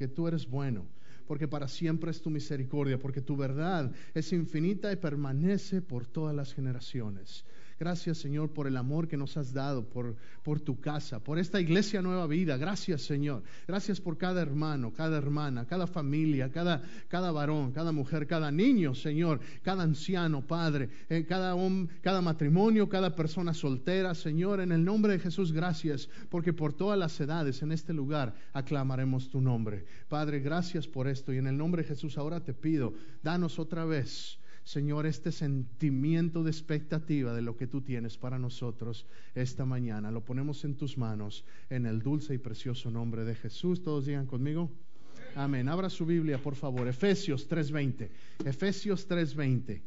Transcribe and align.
que 0.00 0.08
tú 0.08 0.26
eres 0.26 0.48
bueno, 0.48 0.86
porque 1.26 1.46
para 1.46 1.68
siempre 1.68 2.10
es 2.10 2.22
tu 2.22 2.30
misericordia, 2.30 2.98
porque 2.98 3.20
tu 3.20 3.36
verdad 3.36 3.92
es 4.14 4.32
infinita 4.32 4.90
y 4.90 4.96
permanece 4.96 5.82
por 5.82 6.06
todas 6.06 6.34
las 6.34 6.54
generaciones. 6.54 7.44
Gracias 7.80 8.18
Señor 8.18 8.50
por 8.50 8.66
el 8.66 8.76
amor 8.76 9.08
que 9.08 9.16
nos 9.16 9.38
has 9.38 9.54
dado, 9.54 9.88
por, 9.88 10.14
por 10.42 10.60
tu 10.60 10.82
casa, 10.82 11.18
por 11.18 11.38
esta 11.38 11.62
iglesia 11.62 12.02
nueva 12.02 12.26
vida. 12.26 12.58
Gracias 12.58 13.00
Señor. 13.00 13.42
Gracias 13.66 14.02
por 14.02 14.18
cada 14.18 14.42
hermano, 14.42 14.92
cada 14.92 15.16
hermana, 15.16 15.64
cada 15.64 15.86
familia, 15.86 16.52
cada, 16.52 16.82
cada 17.08 17.32
varón, 17.32 17.72
cada 17.72 17.90
mujer, 17.90 18.26
cada 18.26 18.50
niño, 18.50 18.94
Señor, 18.94 19.40
cada 19.62 19.82
anciano, 19.84 20.46
Padre, 20.46 20.90
eh, 21.08 21.24
cada, 21.26 21.54
hombre, 21.54 21.96
cada 22.02 22.20
matrimonio, 22.20 22.86
cada 22.90 23.16
persona 23.16 23.54
soltera, 23.54 24.14
Señor. 24.14 24.60
En 24.60 24.72
el 24.72 24.84
nombre 24.84 25.14
de 25.14 25.18
Jesús, 25.18 25.50
gracias, 25.50 26.10
porque 26.28 26.52
por 26.52 26.74
todas 26.74 26.98
las 26.98 27.18
edades 27.18 27.62
en 27.62 27.72
este 27.72 27.94
lugar 27.94 28.34
aclamaremos 28.52 29.30
tu 29.30 29.40
nombre. 29.40 29.86
Padre, 30.06 30.40
gracias 30.40 30.86
por 30.86 31.08
esto 31.08 31.32
y 31.32 31.38
en 31.38 31.46
el 31.46 31.56
nombre 31.56 31.80
de 31.80 31.88
Jesús 31.88 32.18
ahora 32.18 32.40
te 32.40 32.52
pido, 32.52 32.92
danos 33.22 33.58
otra 33.58 33.86
vez 33.86 34.38
Señor, 34.64 35.06
este 35.06 35.32
sentimiento 35.32 36.44
de 36.44 36.50
expectativa 36.50 37.32
de 37.32 37.42
lo 37.42 37.56
que 37.56 37.66
tú 37.66 37.80
tienes 37.80 38.18
para 38.18 38.38
nosotros 38.38 39.06
esta 39.34 39.64
mañana. 39.64 40.10
Lo 40.10 40.24
ponemos 40.24 40.64
en 40.64 40.76
tus 40.76 40.98
manos 40.98 41.44
en 41.70 41.86
el 41.86 42.02
dulce 42.02 42.34
y 42.34 42.38
precioso 42.38 42.90
nombre 42.90 43.24
de 43.24 43.34
Jesús. 43.34 43.82
Todos 43.82 44.06
digan 44.06 44.26
conmigo. 44.26 44.70
Amén. 45.34 45.68
Abra 45.68 45.88
su 45.90 46.06
Biblia, 46.06 46.38
por 46.38 46.54
favor. 46.54 46.86
Efesios 46.88 47.48
3:20. 47.48 48.10
Efesios 48.44 49.08
3:20. 49.08 49.82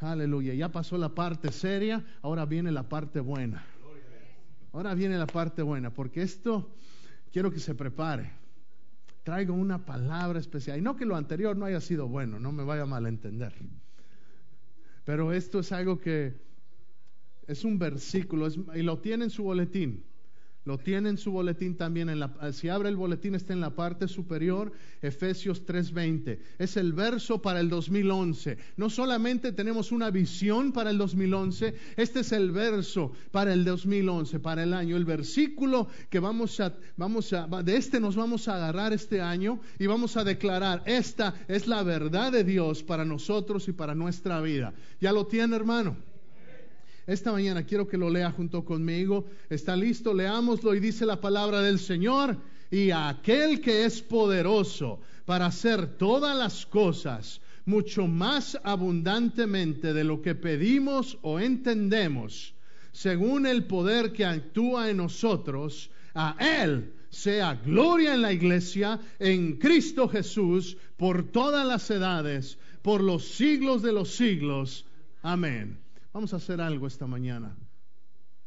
Aleluya. 0.00 0.54
Ya 0.54 0.70
pasó 0.70 0.96
la 0.96 1.14
parte 1.14 1.50
seria, 1.52 2.04
ahora 2.22 2.44
viene 2.44 2.70
la 2.70 2.88
parte 2.88 3.20
buena. 3.20 3.64
Ahora 4.72 4.94
viene 4.94 5.16
la 5.18 5.26
parte 5.26 5.62
buena, 5.62 5.90
porque 5.90 6.22
esto 6.22 6.70
quiero 7.32 7.50
que 7.50 7.58
se 7.58 7.74
prepare. 7.74 8.30
Traigo 9.24 9.54
una 9.54 9.84
palabra 9.84 10.38
especial. 10.38 10.78
Y 10.78 10.82
no 10.82 10.96
que 10.96 11.04
lo 11.04 11.16
anterior 11.16 11.56
no 11.56 11.64
haya 11.64 11.80
sido 11.80 12.06
bueno, 12.08 12.38
no 12.38 12.52
me 12.52 12.64
vaya 12.64 12.82
a 12.82 12.86
malentender. 12.86 13.54
Pero 15.08 15.32
esto 15.32 15.60
es 15.60 15.72
algo 15.72 15.98
que 15.98 16.34
es 17.46 17.64
un 17.64 17.78
versículo 17.78 18.46
y 18.74 18.82
lo 18.82 18.98
tiene 18.98 19.24
en 19.24 19.30
su 19.30 19.42
boletín. 19.42 20.04
Lo 20.68 20.76
tiene 20.76 21.08
en 21.08 21.16
su 21.16 21.30
boletín 21.30 21.78
también. 21.78 22.10
En 22.10 22.20
la, 22.20 22.52
si 22.52 22.68
abre 22.68 22.90
el 22.90 22.96
boletín 22.96 23.34
está 23.34 23.54
en 23.54 23.62
la 23.62 23.74
parte 23.74 24.06
superior, 24.06 24.70
Efesios 25.00 25.64
3:20. 25.64 26.38
Es 26.58 26.76
el 26.76 26.92
verso 26.92 27.40
para 27.40 27.60
el 27.60 27.70
2011. 27.70 28.58
No 28.76 28.90
solamente 28.90 29.52
tenemos 29.52 29.92
una 29.92 30.10
visión 30.10 30.72
para 30.72 30.90
el 30.90 30.98
2011, 30.98 31.74
este 31.96 32.20
es 32.20 32.32
el 32.32 32.52
verso 32.52 33.12
para 33.30 33.54
el 33.54 33.64
2011, 33.64 34.40
para 34.40 34.62
el 34.62 34.74
año. 34.74 34.98
El 34.98 35.06
versículo 35.06 35.88
que 36.10 36.20
vamos 36.20 36.60
a, 36.60 36.74
vamos 36.98 37.32
a, 37.32 37.46
de 37.62 37.74
este 37.78 37.98
nos 37.98 38.14
vamos 38.14 38.46
a 38.46 38.56
agarrar 38.56 38.92
este 38.92 39.22
año 39.22 39.60
y 39.78 39.86
vamos 39.86 40.18
a 40.18 40.24
declarar, 40.24 40.82
esta 40.84 41.34
es 41.48 41.66
la 41.66 41.82
verdad 41.82 42.30
de 42.30 42.44
Dios 42.44 42.82
para 42.82 43.06
nosotros 43.06 43.68
y 43.68 43.72
para 43.72 43.94
nuestra 43.94 44.42
vida. 44.42 44.74
¿Ya 45.00 45.12
lo 45.12 45.26
tiene, 45.26 45.56
hermano? 45.56 45.96
Esta 47.08 47.32
mañana 47.32 47.64
quiero 47.64 47.88
que 47.88 47.96
lo 47.96 48.10
lea 48.10 48.30
junto 48.30 48.66
conmigo. 48.66 49.24
¿Está 49.48 49.74
listo? 49.74 50.12
Leámoslo 50.12 50.74
y 50.74 50.80
dice 50.80 51.06
la 51.06 51.18
palabra 51.18 51.62
del 51.62 51.78
Señor. 51.78 52.36
Y 52.70 52.90
aquel 52.90 53.62
que 53.62 53.86
es 53.86 54.02
poderoso 54.02 55.00
para 55.24 55.46
hacer 55.46 55.96
todas 55.96 56.36
las 56.36 56.66
cosas 56.66 57.40
mucho 57.64 58.06
más 58.06 58.60
abundantemente 58.62 59.94
de 59.94 60.04
lo 60.04 60.20
que 60.20 60.34
pedimos 60.34 61.16
o 61.22 61.40
entendemos, 61.40 62.52
según 62.92 63.46
el 63.46 63.64
poder 63.64 64.12
que 64.12 64.26
actúa 64.26 64.90
en 64.90 64.98
nosotros, 64.98 65.90
a 66.14 66.36
Él 66.38 66.92
sea 67.08 67.54
gloria 67.54 68.12
en 68.12 68.20
la 68.20 68.34
iglesia, 68.34 69.00
en 69.18 69.56
Cristo 69.56 70.10
Jesús, 70.10 70.76
por 70.98 71.22
todas 71.22 71.66
las 71.66 71.90
edades, 71.90 72.58
por 72.82 73.02
los 73.02 73.26
siglos 73.28 73.80
de 73.80 73.92
los 73.92 74.14
siglos. 74.14 74.84
Amén. 75.22 75.87
Vamos 76.12 76.32
a 76.32 76.36
hacer 76.36 76.60
algo 76.60 76.86
esta 76.86 77.06
mañana. 77.06 77.56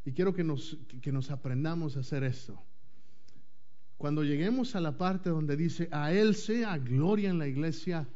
Y 0.04 0.14
quiero 0.14 0.34
que 0.34 0.44
nos, 0.44 0.78
que 1.02 1.12
nos 1.12 1.30
aprendamos 1.30 1.96
a 1.96 2.00
hacer 2.00 2.24
esto. 2.24 2.60
Cuando 3.98 4.24
lleguemos 4.24 4.76
a 4.76 4.82
la 4.82 4.98
parte 4.98 5.30
donde 5.30 5.56
dice, 5.56 5.88
a 5.92 6.12
Él 6.12 6.34
sea 6.34 6.78
gloria 6.80 7.30
en 7.30 7.38
la 7.38 7.48
iglesia, 7.48 8.08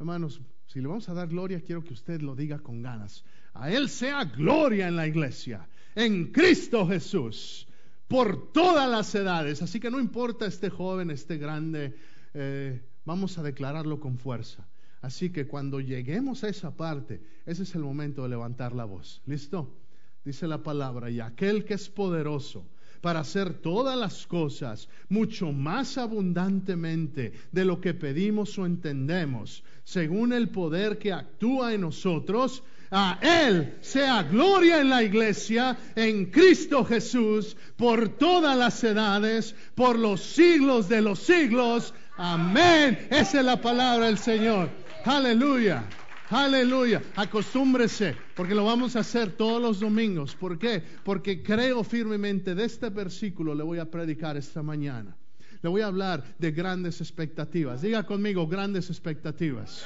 hermanos, 0.00 0.40
si 0.66 0.80
le 0.80 0.88
vamos 0.88 1.08
a 1.08 1.14
dar 1.14 1.28
gloria, 1.28 1.60
quiero 1.60 1.84
que 1.84 1.92
usted 1.92 2.20
lo 2.22 2.34
diga 2.34 2.58
con 2.58 2.82
ganas. 2.82 3.24
A 3.54 3.70
Él 3.70 3.88
sea 3.88 4.24
gloria 4.24 4.88
en 4.88 4.96
la 4.96 5.06
iglesia, 5.06 5.68
en 5.94 6.32
Cristo 6.32 6.88
Jesús, 6.88 7.68
por 8.08 8.52
todas 8.52 8.90
las 8.90 9.14
edades. 9.14 9.62
Así 9.62 9.78
que 9.78 9.90
no 9.90 10.00
importa 10.00 10.46
este 10.46 10.70
joven, 10.70 11.10
este 11.10 11.36
grande, 11.36 11.94
eh, 12.34 12.82
vamos 13.04 13.38
a 13.38 13.42
declararlo 13.44 14.00
con 14.00 14.18
fuerza. 14.18 14.66
Así 15.02 15.30
que 15.30 15.46
cuando 15.46 15.80
lleguemos 15.80 16.44
a 16.44 16.48
esa 16.48 16.76
parte, 16.76 17.20
ese 17.44 17.64
es 17.64 17.74
el 17.74 17.82
momento 17.82 18.22
de 18.22 18.30
levantar 18.30 18.72
la 18.72 18.84
voz. 18.84 19.20
¿Listo? 19.26 19.76
Dice 20.24 20.46
la 20.46 20.62
palabra, 20.62 21.10
y 21.10 21.18
aquel 21.18 21.64
que 21.64 21.74
es 21.74 21.88
poderoso 21.88 22.64
para 23.00 23.18
hacer 23.20 23.54
todas 23.54 23.98
las 23.98 24.28
cosas 24.28 24.88
mucho 25.08 25.50
más 25.50 25.98
abundantemente 25.98 27.32
de 27.50 27.64
lo 27.64 27.80
que 27.80 27.94
pedimos 27.94 28.56
o 28.58 28.64
entendemos, 28.64 29.64
según 29.82 30.32
el 30.32 30.50
poder 30.50 30.98
que 30.98 31.12
actúa 31.12 31.74
en 31.74 31.80
nosotros, 31.80 32.62
a 32.92 33.18
Él 33.22 33.78
sea 33.80 34.22
gloria 34.22 34.80
en 34.80 34.90
la 34.90 35.02
iglesia, 35.02 35.76
en 35.96 36.26
Cristo 36.26 36.84
Jesús, 36.84 37.56
por 37.76 38.10
todas 38.10 38.56
las 38.56 38.84
edades, 38.84 39.56
por 39.74 39.98
los 39.98 40.20
siglos 40.20 40.88
de 40.88 41.00
los 41.00 41.18
siglos. 41.18 41.92
Amén. 42.16 43.08
Esa 43.10 43.40
es 43.40 43.44
la 43.44 43.60
palabra 43.60 44.06
del 44.06 44.18
Señor. 44.18 44.81
Aleluya. 45.04 45.84
Aleluya. 46.30 47.02
Acostúmbrese, 47.16 48.16
porque 48.36 48.54
lo 48.54 48.64
vamos 48.64 48.94
a 48.94 49.00
hacer 49.00 49.32
todos 49.32 49.60
los 49.60 49.80
domingos. 49.80 50.36
¿Por 50.36 50.58
qué? 50.58 50.82
Porque 51.04 51.42
creo 51.42 51.82
firmemente 51.82 52.54
de 52.54 52.64
este 52.64 52.88
versículo 52.88 53.54
le 53.54 53.64
voy 53.64 53.78
a 53.78 53.90
predicar 53.90 54.36
esta 54.36 54.62
mañana. 54.62 55.16
Le 55.60 55.68
voy 55.68 55.80
a 55.82 55.86
hablar 55.86 56.24
de 56.38 56.52
grandes 56.52 57.00
expectativas. 57.00 57.82
Diga 57.82 58.04
conmigo, 58.06 58.46
grandes 58.46 58.90
expectativas. 58.90 59.84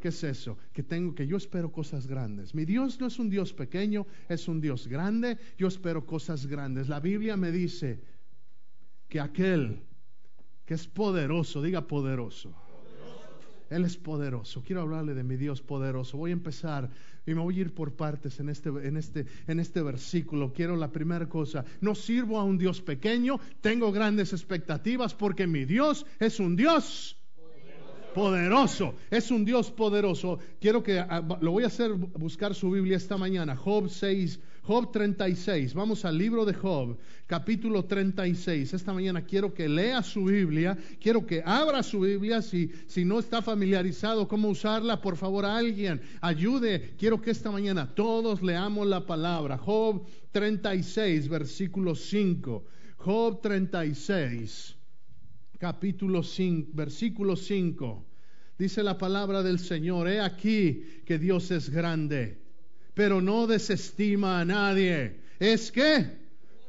¿Qué 0.00 0.08
es 0.08 0.24
eso? 0.24 0.56
Que 0.72 0.82
tengo 0.82 1.14
que 1.14 1.26
yo 1.26 1.36
espero 1.36 1.70
cosas 1.70 2.06
grandes. 2.06 2.54
Mi 2.54 2.64
Dios 2.64 2.98
no 3.00 3.06
es 3.06 3.18
un 3.18 3.28
Dios 3.28 3.52
pequeño, 3.52 4.06
es 4.30 4.48
un 4.48 4.60
Dios 4.60 4.88
grande. 4.88 5.38
Yo 5.58 5.68
espero 5.68 6.06
cosas 6.06 6.46
grandes. 6.46 6.88
La 6.88 7.00
Biblia 7.00 7.36
me 7.36 7.52
dice 7.52 8.00
que 9.08 9.20
aquel 9.20 9.82
que 10.64 10.74
es 10.74 10.86
poderoso, 10.86 11.60
diga 11.60 11.86
poderoso 11.86 12.69
él 13.70 13.84
es 13.84 13.96
poderoso. 13.96 14.62
Quiero 14.62 14.82
hablarle 14.82 15.14
de 15.14 15.22
mi 15.22 15.36
Dios 15.36 15.62
poderoso. 15.62 16.18
Voy 16.18 16.30
a 16.30 16.34
empezar 16.34 16.90
y 17.24 17.34
me 17.34 17.40
voy 17.40 17.56
a 17.56 17.60
ir 17.60 17.74
por 17.74 17.94
partes 17.94 18.40
en 18.40 18.48
este, 18.48 18.68
en 18.68 18.96
este, 18.96 19.26
en 19.46 19.60
este 19.60 19.80
versículo. 19.80 20.52
Quiero 20.52 20.76
la 20.76 20.90
primera 20.90 21.28
cosa. 21.28 21.64
No 21.80 21.94
sirvo 21.94 22.38
a 22.38 22.44
un 22.44 22.58
Dios 22.58 22.82
pequeño. 22.82 23.38
Tengo 23.60 23.92
grandes 23.92 24.32
expectativas 24.32 25.14
porque 25.14 25.46
mi 25.46 25.64
Dios 25.64 26.04
es 26.18 26.40
un 26.40 26.56
Dios 26.56 27.16
poderoso. 28.14 28.94
Es 29.10 29.30
un 29.30 29.44
Dios 29.44 29.70
poderoso. 29.70 30.40
Quiero 30.60 30.82
que 30.82 30.98
ah, 30.98 31.22
lo 31.40 31.52
voy 31.52 31.64
a 31.64 31.68
hacer 31.68 31.92
buscar 31.92 32.54
su 32.54 32.70
Biblia 32.70 32.96
esta 32.96 33.16
mañana. 33.16 33.56
Job 33.56 33.88
6, 33.88 34.40
Job 34.62 34.92
36. 34.92 35.74
Vamos 35.74 36.04
al 36.04 36.18
libro 36.18 36.44
de 36.44 36.52
Job, 36.52 36.98
capítulo 37.26 37.86
36. 37.86 38.74
Esta 38.74 38.92
mañana 38.92 39.24
quiero 39.24 39.54
que 39.54 39.68
lea 39.68 40.02
su 40.02 40.24
Biblia, 40.24 40.76
quiero 41.00 41.26
que 41.26 41.42
abra 41.44 41.82
su 41.82 42.00
Biblia. 42.00 42.42
Si, 42.42 42.70
si 42.86 43.04
no 43.04 43.18
está 43.18 43.40
familiarizado 43.40 44.28
cómo 44.28 44.48
usarla, 44.48 45.00
por 45.00 45.16
favor, 45.16 45.46
alguien 45.46 46.02
ayude. 46.20 46.94
Quiero 46.98 47.22
que 47.22 47.30
esta 47.30 47.50
mañana 47.50 47.94
todos 47.94 48.42
leamos 48.42 48.86
la 48.86 49.06
palabra. 49.06 49.56
Job 49.56 50.04
36, 50.32 51.28
versículo 51.28 51.94
5. 51.94 52.64
Job 52.98 53.40
36, 53.40 54.76
capítulo 55.58 56.22
5, 56.22 56.70
versículo 56.74 57.34
5. 57.34 58.06
Dice 58.58 58.82
la 58.82 58.98
palabra 58.98 59.42
del 59.42 59.58
Señor, 59.58 60.06
he 60.06 60.20
aquí 60.20 60.84
que 61.06 61.18
Dios 61.18 61.50
es 61.50 61.70
grande 61.70 62.49
pero 63.00 63.22
no 63.22 63.46
desestima 63.46 64.40
a 64.40 64.44
nadie. 64.44 65.16
Es 65.38 65.72
que 65.72 66.04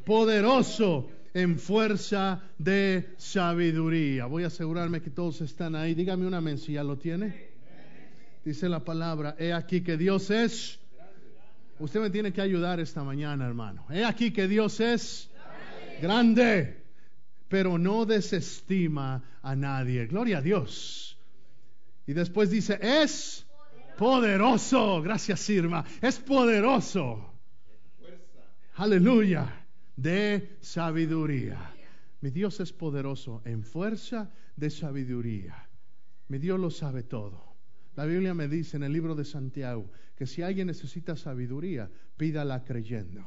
poderoso 0.05 1.09
en 1.33 1.59
fuerza 1.59 2.41
de 2.57 3.09
sabiduría. 3.17 4.27
Voy 4.27 4.45
a 4.45 4.47
asegurarme 4.47 5.01
que 5.01 5.09
todos 5.09 5.41
están 5.41 5.75
ahí. 5.75 5.93
Dígame 5.93 6.25
una 6.25 6.39
ya 6.55 6.85
lo 6.85 6.97
tiene. 6.97 7.49
Dice 8.45 8.69
la 8.69 8.79
palabra, 8.79 9.35
he 9.39 9.51
aquí 9.51 9.81
que 9.81 9.97
Dios 9.97 10.31
es. 10.31 10.79
Usted 11.79 11.99
me 11.99 12.09
tiene 12.09 12.31
que 12.31 12.39
ayudar 12.39 12.79
esta 12.79 13.03
mañana, 13.03 13.45
hermano. 13.45 13.85
He 13.89 14.05
aquí 14.05 14.31
que 14.31 14.47
Dios 14.47 14.79
es 14.79 15.29
grande, 16.01 16.77
pero 17.49 17.77
no 17.77 18.05
desestima 18.05 19.21
a 19.41 19.53
nadie. 19.53 20.05
Gloria 20.07 20.37
a 20.37 20.41
Dios. 20.41 21.17
Y 22.07 22.13
después 22.13 22.49
dice, 22.49 22.79
es 22.81 23.40
Poderoso, 24.01 24.99
gracias 25.03 25.47
Irma, 25.51 25.85
es 26.01 26.17
poderoso. 26.17 27.35
Aleluya, 28.77 29.67
de 29.95 30.57
sabiduría. 30.59 31.71
Mi 32.21 32.31
Dios 32.31 32.59
es 32.61 32.73
poderoso 32.73 33.43
en 33.45 33.61
fuerza 33.61 34.31
de 34.55 34.71
sabiduría. 34.71 35.69
Mi 36.29 36.39
Dios 36.39 36.59
lo 36.59 36.71
sabe 36.71 37.03
todo. 37.03 37.43
La 37.95 38.05
Biblia 38.05 38.33
me 38.33 38.47
dice 38.47 38.75
en 38.75 38.81
el 38.81 38.91
libro 38.91 39.13
de 39.13 39.23
Santiago 39.23 39.91
que 40.15 40.25
si 40.25 40.41
alguien 40.41 40.65
necesita 40.65 41.15
sabiduría, 41.15 41.87
pídala 42.17 42.63
creyendo. 42.63 43.23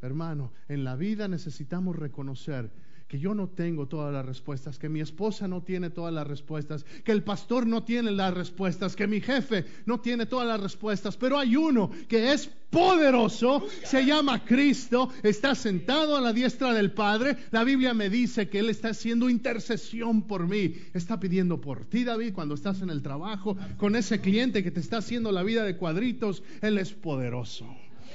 Hermano, 0.00 0.54
en 0.68 0.84
la 0.84 0.96
vida 0.96 1.28
necesitamos 1.28 1.96
reconocer 1.96 2.72
que 3.12 3.18
yo 3.18 3.34
no 3.34 3.46
tengo 3.46 3.88
todas 3.88 4.10
las 4.10 4.24
respuestas, 4.24 4.78
que 4.78 4.88
mi 4.88 5.00
esposa 5.00 5.46
no 5.46 5.62
tiene 5.62 5.90
todas 5.90 6.14
las 6.14 6.26
respuestas, 6.26 6.86
que 7.04 7.12
el 7.12 7.22
pastor 7.22 7.66
no 7.66 7.82
tiene 7.82 8.10
las 8.10 8.32
respuestas, 8.32 8.96
que 8.96 9.06
mi 9.06 9.20
jefe 9.20 9.66
no 9.84 10.00
tiene 10.00 10.24
todas 10.24 10.48
las 10.48 10.58
respuestas, 10.58 11.18
pero 11.18 11.38
hay 11.38 11.54
uno 11.54 11.90
que 12.08 12.32
es 12.32 12.48
poderoso, 12.70 13.66
se 13.84 14.06
llama 14.06 14.46
Cristo, 14.46 15.10
está 15.22 15.54
sentado 15.54 16.16
a 16.16 16.22
la 16.22 16.32
diestra 16.32 16.72
del 16.72 16.92
Padre. 16.92 17.36
La 17.50 17.64
Biblia 17.64 17.92
me 17.92 18.08
dice 18.08 18.48
que 18.48 18.60
Él 18.60 18.70
está 18.70 18.88
haciendo 18.88 19.28
intercesión 19.28 20.22
por 20.22 20.48
mí, 20.48 20.76
está 20.94 21.20
pidiendo 21.20 21.60
por 21.60 21.84
ti, 21.84 22.04
David, 22.04 22.32
cuando 22.32 22.54
estás 22.54 22.80
en 22.80 22.88
el 22.88 23.02
trabajo, 23.02 23.58
con 23.76 23.94
ese 23.94 24.22
cliente 24.22 24.62
que 24.62 24.70
te 24.70 24.80
está 24.80 24.96
haciendo 24.96 25.32
la 25.32 25.42
vida 25.42 25.64
de 25.64 25.76
cuadritos, 25.76 26.42
Él 26.62 26.78
es 26.78 26.94
poderoso. 26.94 27.66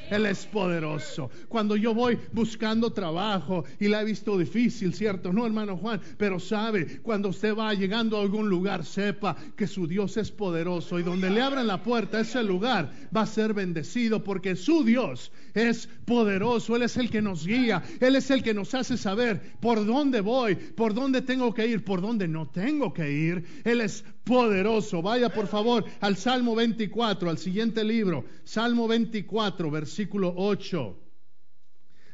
Él 0.10 0.26
es 0.26 0.46
poderoso. 0.46 1.30
Cuando 1.48 1.76
yo 1.76 1.94
voy 1.94 2.18
buscando 2.32 2.92
trabajo 2.92 3.66
y 3.80 3.88
la 3.88 4.02
he 4.02 4.06
visto 4.06 4.38
difícil, 4.38 4.94
¿cierto? 4.94 5.34
No, 5.34 5.46
hermano 5.46 5.78
Juan, 5.78 6.02
pero 6.18 6.40
sabe, 6.40 7.00
cuando 7.02 7.30
usted 7.30 7.56
va 7.56 7.74
llegando 7.74 8.18
a 8.18 8.22
algún 8.22 8.50
lugar, 8.50 8.86
sepa 8.86 9.36
que 9.56 9.68
su 9.68 9.88
Dios 9.88 10.18
es 10.18 10.32
poderoso 10.32 11.00
y 11.00 11.04
donde 11.04 11.30
le 11.30 11.42
abran 11.42 11.68
la 11.68 11.84
puerta, 11.84 12.20
ese 12.20 12.44
lugar 12.44 12.92
va 13.16 13.22
a 13.22 13.26
ser 13.26 13.54
bendecido 13.54 14.24
porque 14.24 14.56
su 14.56 14.84
Dios 14.84 15.32
es 15.54 15.88
poderoso. 16.06 16.76
Él 16.76 16.84
es 16.84 16.98
el 16.98 17.10
que 17.10 17.22
nos 17.22 17.46
guía. 17.46 17.84
Él 18.00 18.16
es 18.16 18.32
el 18.32 18.44
que 18.44 18.54
nos 18.54 18.74
hace 18.74 18.98
saber 18.98 19.42
por 19.60 19.86
dónde 19.86 20.22
voy, 20.22 20.56
por 20.56 20.94
dónde 20.94 21.22
tengo 21.22 21.54
que 21.54 21.68
ir, 21.68 21.84
por 21.84 22.02
dónde 22.02 22.28
no 22.28 22.48
tengo 22.48 22.94
que 22.94 23.12
ir. 23.12 23.44
Él 23.64 23.82
es 23.82 24.04
poderoso. 24.28 25.02
Vaya 25.02 25.30
por 25.30 25.48
favor 25.48 25.86
al 26.02 26.18
Salmo 26.18 26.54
24, 26.56 27.30
al 27.30 27.38
siguiente 27.38 27.84
libro. 27.84 28.26
Salmo 28.44 28.88
24, 28.88 29.72
versículo 29.72 30.34
8. 30.36 31.07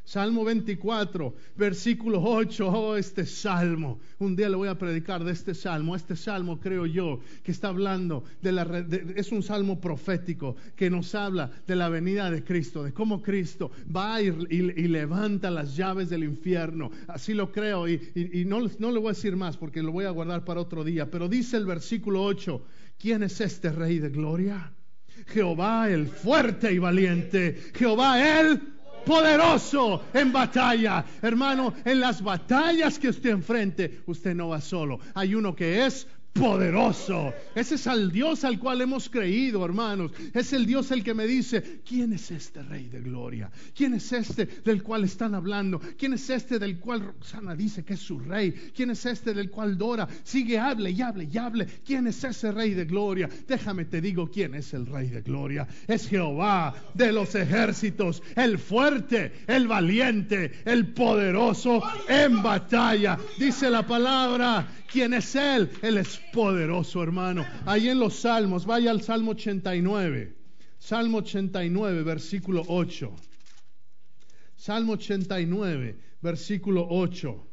Salmo 0.06 0.44
24, 0.44 1.34
versículo 1.56 2.22
8. 2.22 2.68
Oh, 2.68 2.98
este 2.98 3.26
salmo. 3.26 4.00
Un 4.20 4.36
día 4.36 4.50
le 4.50 4.58
voy 4.58 4.68
a 4.68 4.78
predicar 4.78 5.24
de 5.24 5.32
este 5.32 5.56
salmo. 5.56 5.96
Este 5.96 6.18
salmo, 6.18 6.60
creo 6.60 6.86
yo, 6.86 7.22
que 7.42 7.52
está 7.52 7.70
hablando 7.70 8.26
de 8.42 8.52
la. 8.52 8.86
es 9.16 9.32
un 9.32 9.44
salmo 9.44 9.80
profético 9.80 10.58
que 10.76 10.90
nos 10.90 11.16
habla 11.16 11.52
de 11.66 11.76
la 11.78 11.88
venida 11.88 12.30
de 12.30 12.44
Cristo, 12.44 12.84
de 12.84 12.94
cómo 12.94 13.22
Cristo 13.22 13.72
va 13.96 14.22
y, 14.22 14.28
y, 14.28 14.88
levanta 14.88 15.50
las 15.50 15.76
llaves 15.78 16.10
del 16.10 16.26
infierno. 16.26 16.92
Así 17.08 17.34
lo 17.34 17.52
creo. 17.52 17.88
Y, 17.88 18.12
y 18.14 18.44
no, 18.44 18.60
no 18.80 18.92
le 18.92 19.00
voy 19.00 19.08
a 19.08 19.14
decir 19.14 19.38
más 19.38 19.56
porque 19.56 19.82
lo 19.82 19.94
voy 19.94 20.04
a 20.04 20.10
guardar 20.10 20.44
para 20.44 20.60
otro 20.60 20.84
día. 20.84 21.10
Pero 21.10 21.30
dice 21.30 21.56
el 21.56 21.66
versículo 21.66 22.24
8: 22.24 22.62
¿Quién 23.00 23.24
es 23.24 23.40
este 23.40 23.72
Rey 23.72 24.00
de 24.00 24.10
Gloria? 24.10 24.74
Jehová 25.28 25.90
el 25.90 26.08
fuerte 26.08 26.74
y 26.74 26.80
valiente. 26.80 27.58
Jehová 27.74 28.42
el 28.42 28.74
poderoso 29.06 30.04
en 30.14 30.32
batalla. 30.32 31.06
Hermano, 31.22 31.74
en 31.86 32.00
las 32.00 32.22
batallas 32.22 33.00
que 33.00 33.10
usted 33.10 33.32
enfrente, 33.32 34.02
usted 34.06 34.36
no 34.36 34.50
va 34.50 34.62
solo. 34.62 35.00
Hay 35.14 35.36
uno 35.36 35.56
que 35.56 35.86
es 35.86 36.08
poderoso. 36.34 37.34
Ese 37.54 37.76
es 37.76 37.88
el 37.88 38.12
Dios 38.12 38.44
al 38.44 38.60
cual 38.60 38.82
hemos 38.82 39.10
creído, 39.10 39.64
hermanos. 39.64 40.12
Es 40.34 40.52
el 40.54 40.66
Dios 40.66 40.92
el 40.92 41.04
que 41.04 41.14
me 41.14 41.28
dice, 41.28 41.82
¿quién 41.88 42.12
es 42.14 42.32
este 42.32 42.64
Rey 42.64 42.90
de 42.90 43.02
Gloria? 43.02 43.52
¿Quién 43.76 43.94
es 43.94 44.12
este 44.12 44.46
del 44.46 44.82
cual 44.82 45.04
están 45.04 45.36
hablando? 45.36 45.80
¿Quién 45.98 46.14
es 46.14 46.30
este 46.30 46.58
del 46.58 46.80
cual 46.80 47.02
Roxana 47.02 47.56
dice 47.56 47.86
que 47.86 47.94
es 47.94 48.00
su 48.00 48.20
Rey? 48.20 48.72
¿Quién 48.76 48.90
es 48.90 49.06
este 49.06 49.34
del 49.34 49.52
cual 49.52 49.78
Dora 49.78 50.08
sigue, 50.24 50.58
hable 50.58 50.90
y 50.92 51.02
hable 51.02 51.30
y 51.32 51.38
hable? 51.38 51.66
¿Quién 51.86 52.08
es 52.08 52.24
ese 52.24 52.52
Rey 52.52 52.74
de 52.74 52.86
Gloria? 52.86 53.30
Déjame 53.48 53.86
te 53.86 54.02
digo 54.02 54.30
quién 54.30 54.56
es 54.56 54.74
el 54.74 54.88
Rey 54.88 55.10
de 55.10 55.22
Gloria. 55.22 55.68
Es 55.88 56.08
Jehová 56.08 56.74
de 56.96 57.12
los 57.12 57.36
ejércitos, 57.36 58.24
el 58.36 58.58
fuerte, 58.58 59.32
el 59.46 59.68
valiente, 59.68 60.52
el 60.66 60.94
poderoso 60.94 61.84
en 62.08 62.42
batalla. 62.42 63.20
Dice 63.38 63.70
la 63.70 63.86
palabra 63.86 64.68
¿Quién 64.94 65.16
es 65.16 65.36
Él? 65.36 65.72
Él 65.82 65.98
es 65.98 66.22
poderoso, 66.32 67.02
hermano. 67.02 67.44
Ahí 67.66 67.90
en 67.90 68.00
los 68.00 68.14
Salmos, 68.14 68.68
vaya 68.68 68.92
al 68.92 69.02
Salmo 69.02 69.32
89. 69.32 70.36
Salmo 70.78 71.18
89, 71.18 72.04
versículo 72.04 72.64
8. 72.68 73.12
Salmo 74.56 74.94
89, 74.94 75.98
versículo 76.22 76.86
8. 76.88 77.48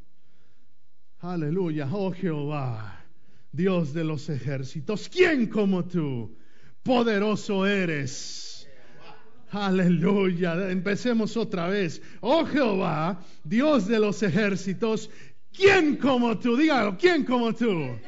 Aleluya, 1.20 1.88
oh 1.90 2.12
Jehová, 2.12 3.04
Dios 3.50 3.94
de 3.94 4.04
los 4.04 4.28
ejércitos, 4.28 5.08
¿quién 5.08 5.48
como 5.48 5.86
tú? 5.86 6.36
Poderoso 6.82 7.66
eres. 7.66 8.68
Aleluya, 9.50 10.70
empecemos 10.70 11.36
otra 11.36 11.68
vez. 11.68 12.00
Oh 12.20 12.44
Jehová, 12.44 13.20
Dios 13.42 13.88
de 13.88 13.98
los 13.98 14.22
ejércitos, 14.22 15.10
¿Quién 15.52 15.96
como 15.96 16.38
tú? 16.38 16.56
Dígalo, 16.56 16.96
¿quién 16.96 17.24
como 17.24 17.52
tú? 17.54 17.98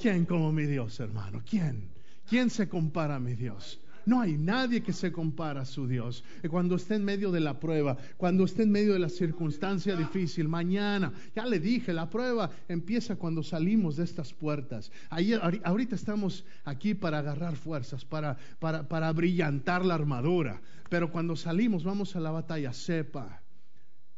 ¿Quién 0.00 0.24
como 0.24 0.52
mi 0.52 0.66
Dios, 0.66 1.00
hermano? 1.00 1.42
¿Quién? 1.48 1.90
¿Quién 2.28 2.50
se 2.50 2.68
compara 2.68 3.16
a 3.16 3.20
mi 3.20 3.34
Dios? 3.34 3.80
No 4.06 4.20
hay 4.20 4.38
nadie 4.38 4.82
que 4.82 4.92
se 4.92 5.10
compara 5.10 5.62
a 5.62 5.64
su 5.64 5.88
Dios. 5.88 6.22
Cuando 6.48 6.76
esté 6.76 6.94
en 6.94 7.04
medio 7.04 7.32
de 7.32 7.40
la 7.40 7.58
prueba, 7.58 7.96
cuando 8.16 8.44
esté 8.44 8.62
en 8.62 8.70
medio 8.70 8.92
de 8.92 9.00
la 9.00 9.08
circunstancia 9.08 9.96
difícil, 9.96 10.46
mañana, 10.46 11.12
ya 11.34 11.44
le 11.44 11.58
dije, 11.58 11.92
la 11.92 12.08
prueba 12.08 12.50
empieza 12.68 13.16
cuando 13.16 13.42
salimos 13.42 13.96
de 13.96 14.04
estas 14.04 14.32
puertas. 14.32 14.92
ahorita 15.10 15.96
estamos 15.96 16.44
aquí 16.64 16.94
para 16.94 17.18
agarrar 17.18 17.56
fuerzas, 17.56 18.04
para, 18.04 18.36
para, 18.60 18.88
para 18.88 19.12
brillantar 19.12 19.84
la 19.84 19.94
armadura. 19.94 20.62
Pero 20.88 21.10
cuando 21.10 21.34
salimos, 21.34 21.82
vamos 21.82 22.14
a 22.14 22.20
la 22.20 22.30
batalla, 22.30 22.72
sepa, 22.72 23.42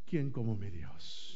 ¿quién 0.05 0.31
como 0.31 0.55
mi 0.55 0.69
Dios? 0.69 1.28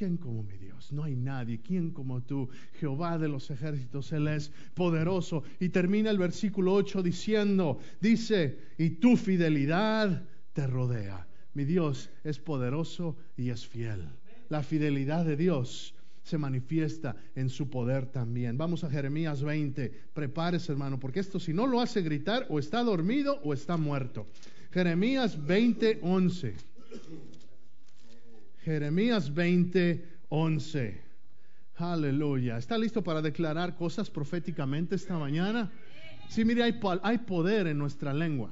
¿Quién 0.00 0.16
como 0.16 0.42
mi 0.42 0.56
Dios? 0.56 0.92
No 0.92 1.04
hay 1.04 1.14
nadie. 1.14 1.60
¿Quién 1.60 1.90
como 1.90 2.22
tú? 2.22 2.48
Jehová 2.78 3.18
de 3.18 3.28
los 3.28 3.50
ejércitos, 3.50 4.10
Él 4.12 4.28
es 4.28 4.50
poderoso. 4.72 5.42
Y 5.58 5.68
termina 5.68 6.08
el 6.08 6.16
versículo 6.16 6.72
8 6.72 7.02
diciendo, 7.02 7.78
dice, 8.00 8.60
y 8.78 8.92
tu 8.92 9.18
fidelidad 9.18 10.26
te 10.54 10.66
rodea. 10.66 11.28
Mi 11.52 11.66
Dios 11.66 12.08
es 12.24 12.38
poderoso 12.38 13.18
y 13.36 13.50
es 13.50 13.66
fiel. 13.66 14.08
La 14.48 14.62
fidelidad 14.62 15.26
de 15.26 15.36
Dios 15.36 15.94
se 16.22 16.38
manifiesta 16.38 17.16
en 17.34 17.50
su 17.50 17.68
poder 17.68 18.06
también. 18.06 18.56
Vamos 18.56 18.84
a 18.84 18.90
Jeremías 18.90 19.42
20. 19.42 19.90
Prepárese, 20.14 20.72
hermano, 20.72 20.98
porque 20.98 21.20
esto 21.20 21.38
si 21.38 21.52
no 21.52 21.66
lo 21.66 21.78
hace 21.78 22.00
gritar, 22.00 22.46
o 22.48 22.58
está 22.58 22.82
dormido 22.82 23.38
o 23.44 23.52
está 23.52 23.76
muerto. 23.76 24.26
Jeremías 24.70 25.44
20, 25.44 25.98
11. 26.00 26.54
Jeremías 28.64 29.32
20, 29.32 30.04
11. 30.28 31.00
Aleluya. 31.76 32.58
¿Está 32.58 32.76
listo 32.76 33.02
para 33.02 33.22
declarar 33.22 33.74
cosas 33.74 34.10
proféticamente 34.10 34.96
esta 34.96 35.18
mañana? 35.18 35.70
Sí, 36.28 36.44
mire, 36.44 36.62
hay, 36.62 37.18
poder 37.18 37.66
en 37.66 37.78
nuestra 37.78 38.12
lengua. 38.12 38.50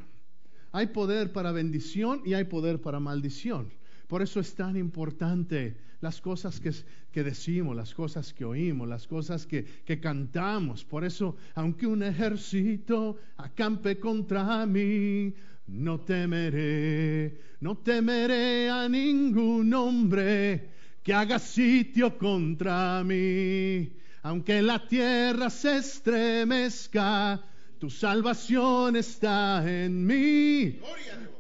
Hay 0.73 0.89
poder 0.89 1.33
para 1.33 1.53
bendición 1.53 2.23
y 2.25 2.33
hay 2.35 2.45
poder 2.45 2.81
para 2.81 3.01
maldición. 3.01 3.71
Por 4.07 4.23
eso 4.23 4.41
es 4.41 4.55
tan 4.55 4.77
importante 4.77 5.77
las 6.01 6.23
cosas 6.23 6.59
que, 6.59 6.73
que, 7.13 7.23
decimos, 7.23 7.77
las 7.77 7.93
cosas 7.93 8.33
que 8.33 8.47
oímos, 8.47 8.89
las 8.89 9.07
cosas 9.07 9.47
que, 9.47 9.65
que, 9.85 10.01
cantamos. 10.01 10.85
Por 10.85 11.05
eso, 11.05 11.37
aunque 11.55 11.87
un 11.87 12.03
ejército 12.03 13.19
acampe 13.37 13.99
contra 14.01 14.65
mí, 14.65 15.35
no 15.69 16.01
temeré, 16.01 17.39
no 17.61 17.77
temeré 17.77 18.71
a 18.71 18.89
ningún 18.89 19.73
hombre 19.75 20.71
que 21.03 21.13
haga 21.13 21.39
sitio 21.39 22.17
contra 22.19 23.05
mí. 23.05 23.93
Aunque 24.23 24.63
la 24.63 24.87
tierra 24.89 25.51
se 25.51 25.77
estremezca, 25.77 27.41
tu 27.79 27.91
salvación 27.91 28.97
está 28.97 29.63
en 29.67 30.07
mí. 30.07 30.81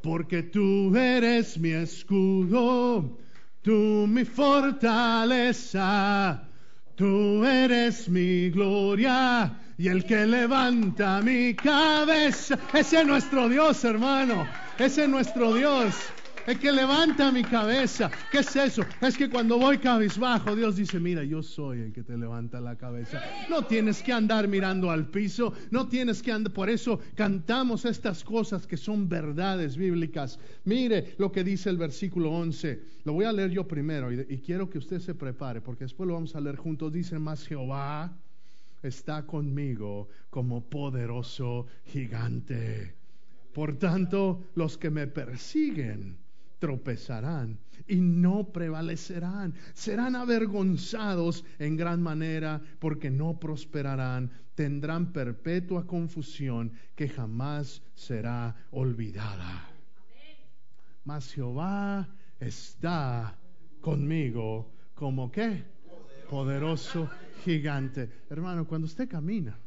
Porque 0.02 0.42
tú 0.44 0.94
eres 0.96 1.58
mi 1.58 1.70
escudo, 1.70 3.18
tú 3.62 4.06
mi 4.08 4.24
fortaleza, 4.24 5.68
tú 6.94 7.44
eres 7.44 8.08
mi 8.08 8.50
gloria 8.50 9.67
y 9.78 9.86
el 9.86 10.04
que 10.04 10.26
levanta 10.26 11.22
mi 11.22 11.54
cabeza. 11.54 12.58
Ese 12.74 13.00
es 13.00 13.06
nuestro 13.06 13.48
Dios, 13.48 13.84
hermano. 13.84 14.44
Ese 14.76 15.04
es 15.04 15.08
nuestro 15.08 15.54
Dios. 15.54 15.94
el 16.48 16.58
que 16.58 16.72
levanta 16.72 17.30
mi 17.30 17.44
cabeza. 17.44 18.10
¿Qué 18.32 18.38
es 18.38 18.56
eso? 18.56 18.82
Es 19.00 19.16
que 19.16 19.30
cuando 19.30 19.56
voy 19.56 19.78
cabizbajo, 19.78 20.56
Dios 20.56 20.76
dice, 20.76 20.98
mira, 20.98 21.22
yo 21.22 21.42
soy 21.42 21.80
el 21.80 21.92
que 21.92 22.02
te 22.02 22.16
levanta 22.16 22.60
la 22.60 22.74
cabeza. 22.74 23.22
No 23.48 23.66
tienes 23.66 24.02
que 24.02 24.12
andar 24.12 24.48
mirando 24.48 24.90
al 24.90 25.06
piso, 25.06 25.52
no 25.70 25.86
tienes 25.86 26.22
que 26.22 26.32
andar, 26.32 26.52
por 26.52 26.70
eso 26.70 26.98
cantamos 27.14 27.84
estas 27.84 28.24
cosas 28.24 28.66
que 28.66 28.78
son 28.78 29.08
verdades 29.08 29.76
bíblicas. 29.76 30.40
Mire 30.64 31.14
lo 31.18 31.30
que 31.30 31.44
dice 31.44 31.70
el 31.70 31.76
versículo 31.76 32.32
11. 32.32 32.82
Lo 33.04 33.12
voy 33.12 33.26
a 33.26 33.32
leer 33.32 33.50
yo 33.50 33.68
primero 33.68 34.10
y, 34.10 34.26
y 34.28 34.38
quiero 34.38 34.68
que 34.70 34.78
usted 34.78 34.98
se 34.98 35.14
prepare 35.14 35.60
porque 35.60 35.84
después 35.84 36.08
lo 36.08 36.14
vamos 36.14 36.34
a 36.34 36.40
leer 36.40 36.56
juntos. 36.56 36.92
Dice 36.92 37.18
más 37.18 37.46
Jehová 37.46 38.18
está 38.82 39.26
conmigo 39.26 40.08
como 40.30 40.68
poderoso 40.68 41.66
gigante. 41.84 42.94
Por 43.52 43.76
tanto, 43.78 44.50
los 44.54 44.78
que 44.78 44.90
me 44.90 45.06
persiguen 45.06 46.18
tropezarán 46.58 47.58
y 47.86 47.96
no 47.96 48.52
prevalecerán. 48.52 49.54
Serán 49.72 50.16
avergonzados 50.16 51.44
en 51.58 51.76
gran 51.76 52.02
manera 52.02 52.60
porque 52.78 53.10
no 53.10 53.38
prosperarán. 53.38 54.30
Tendrán 54.54 55.12
perpetua 55.12 55.86
confusión 55.86 56.72
que 56.96 57.08
jamás 57.08 57.82
será 57.94 58.56
olvidada. 58.72 59.70
Mas 61.04 61.32
Jehová 61.32 62.08
está 62.40 63.38
conmigo 63.80 64.70
como 64.94 65.30
qué? 65.30 65.64
Poderoso 66.28 67.08
gigante. 67.38 68.10
Hermano, 68.28 68.66
cuando 68.66 68.86
usted 68.86 69.08
camina, 69.08 69.58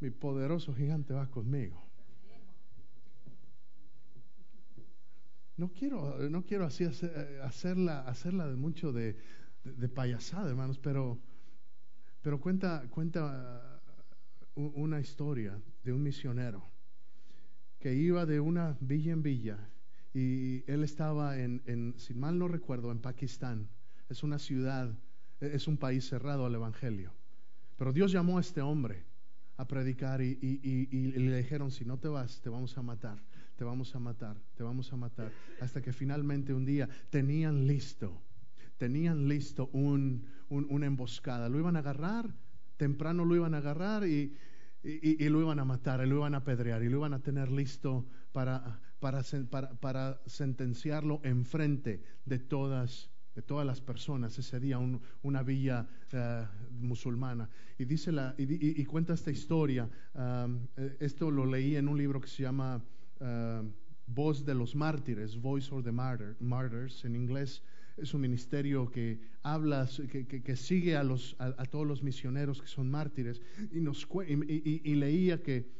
mi 0.00 0.10
poderoso 0.10 0.74
gigante 0.74 1.14
va 1.14 1.30
conmigo. 1.30 1.82
No 5.56 5.72
quiero, 5.72 6.28
no 6.28 6.44
quiero 6.44 6.64
así 6.64 6.84
hacerla, 6.84 8.00
hacerla 8.00 8.48
de 8.48 8.56
mucho 8.56 8.92
de, 8.92 9.16
payasada, 9.94 10.50
hermanos, 10.50 10.78
pero, 10.78 11.18
pero 12.22 12.40
cuenta, 12.40 12.84
cuenta 12.90 13.80
una 14.56 15.00
historia 15.00 15.60
de 15.84 15.92
un 15.92 16.02
misionero 16.02 16.64
que 17.78 17.94
iba 17.94 18.26
de 18.26 18.40
una 18.40 18.76
villa 18.80 19.12
en 19.12 19.22
villa 19.22 19.58
y 20.12 20.64
él 20.70 20.82
estaba 20.84 21.38
en, 21.38 21.62
en, 21.66 21.94
si 21.98 22.14
mal 22.14 22.38
no 22.38 22.48
recuerdo, 22.48 22.90
en 22.90 22.98
Pakistán. 22.98 23.68
Es 24.08 24.22
una 24.22 24.38
ciudad, 24.38 24.92
es 25.40 25.68
un 25.68 25.76
país 25.76 26.08
cerrado 26.08 26.46
al 26.46 26.54
Evangelio. 26.54 27.12
Pero 27.76 27.92
Dios 27.92 28.12
llamó 28.12 28.38
a 28.38 28.40
este 28.40 28.60
hombre 28.60 29.04
a 29.56 29.66
predicar 29.66 30.20
y, 30.20 30.36
le 31.14 31.36
dijeron, 31.36 31.70
si 31.70 31.84
no 31.84 31.98
te 31.98 32.08
vas, 32.08 32.40
te 32.40 32.48
vamos 32.48 32.76
a 32.76 32.82
matar, 32.82 33.18
te 33.56 33.64
vamos 33.64 33.94
a 33.94 33.98
matar, 33.98 34.36
te 34.56 34.62
vamos 34.62 34.92
a 34.92 34.96
matar. 34.96 35.32
Hasta 35.60 35.80
que 35.80 35.92
finalmente 35.92 36.52
un 36.52 36.64
día 36.64 36.88
tenían 37.10 37.66
listo, 37.66 38.20
tenían 38.78 39.28
listo 39.28 39.68
un, 39.72 40.26
una 40.48 40.86
emboscada. 40.86 41.48
Lo 41.48 41.58
iban 41.58 41.76
a 41.76 41.80
agarrar, 41.80 42.28
temprano 42.76 43.24
lo 43.24 43.36
iban 43.36 43.54
a 43.54 43.58
agarrar 43.58 44.06
y, 44.06 44.36
lo 44.82 45.40
iban 45.40 45.58
a 45.58 45.64
matar, 45.64 46.04
y 46.04 46.08
lo 46.08 46.16
iban 46.16 46.34
a 46.34 46.38
apedrear 46.38 46.82
y 46.82 46.88
lo 46.88 46.98
iban 46.98 47.14
a 47.14 47.20
tener 47.20 47.50
listo 47.50 48.06
para, 48.32 48.80
para, 49.00 49.22
para, 49.50 49.70
para 49.80 50.20
sentenciarlo 50.26 51.20
enfrente 51.24 52.02
de 52.26 52.38
todas 52.38 53.13
de 53.34 53.42
todas 53.42 53.66
las 53.66 53.80
personas 53.80 54.38
ese 54.38 54.60
día, 54.60 54.78
una 55.22 55.42
villa 55.42 55.86
eh, 56.12 56.46
musulmana. 56.70 57.48
Y, 57.78 57.84
dice 57.84 58.12
la, 58.12 58.34
y, 58.38 58.84
cuenta 58.84 59.14
esta 59.14 59.30
historia. 59.30 59.88
Eh, 60.14 60.96
esto 61.00 61.30
lo 61.30 61.44
leí 61.44 61.76
en 61.76 61.88
un 61.88 61.98
libro 61.98 62.20
que 62.20 62.28
se 62.28 62.42
llama 62.42 62.82
uh, 63.20 63.68
Voz 64.06 64.44
de 64.44 64.54
los 64.54 64.76
Mártires, 64.76 65.36
Voice 65.40 65.74
of 65.74 65.84
the 65.84 65.92
Martyrs, 65.92 67.04
en 67.04 67.16
inglés. 67.16 67.62
Es 67.96 68.12
un 68.12 68.20
ministerio 68.20 68.90
que 68.90 69.20
habla, 69.42 69.88
que, 70.10 70.26
que, 70.26 70.56
sigue 70.56 70.96
a, 70.96 71.04
los, 71.04 71.36
a, 71.38 71.64
todos 71.64 71.86
los 71.86 72.02
misioneros 72.02 72.60
que 72.60 72.68
son 72.68 72.90
mártires. 72.90 73.40
Y, 73.72 73.80
nos, 73.80 74.06
y 74.26 74.94
leía 74.94 75.42
que 75.42 75.70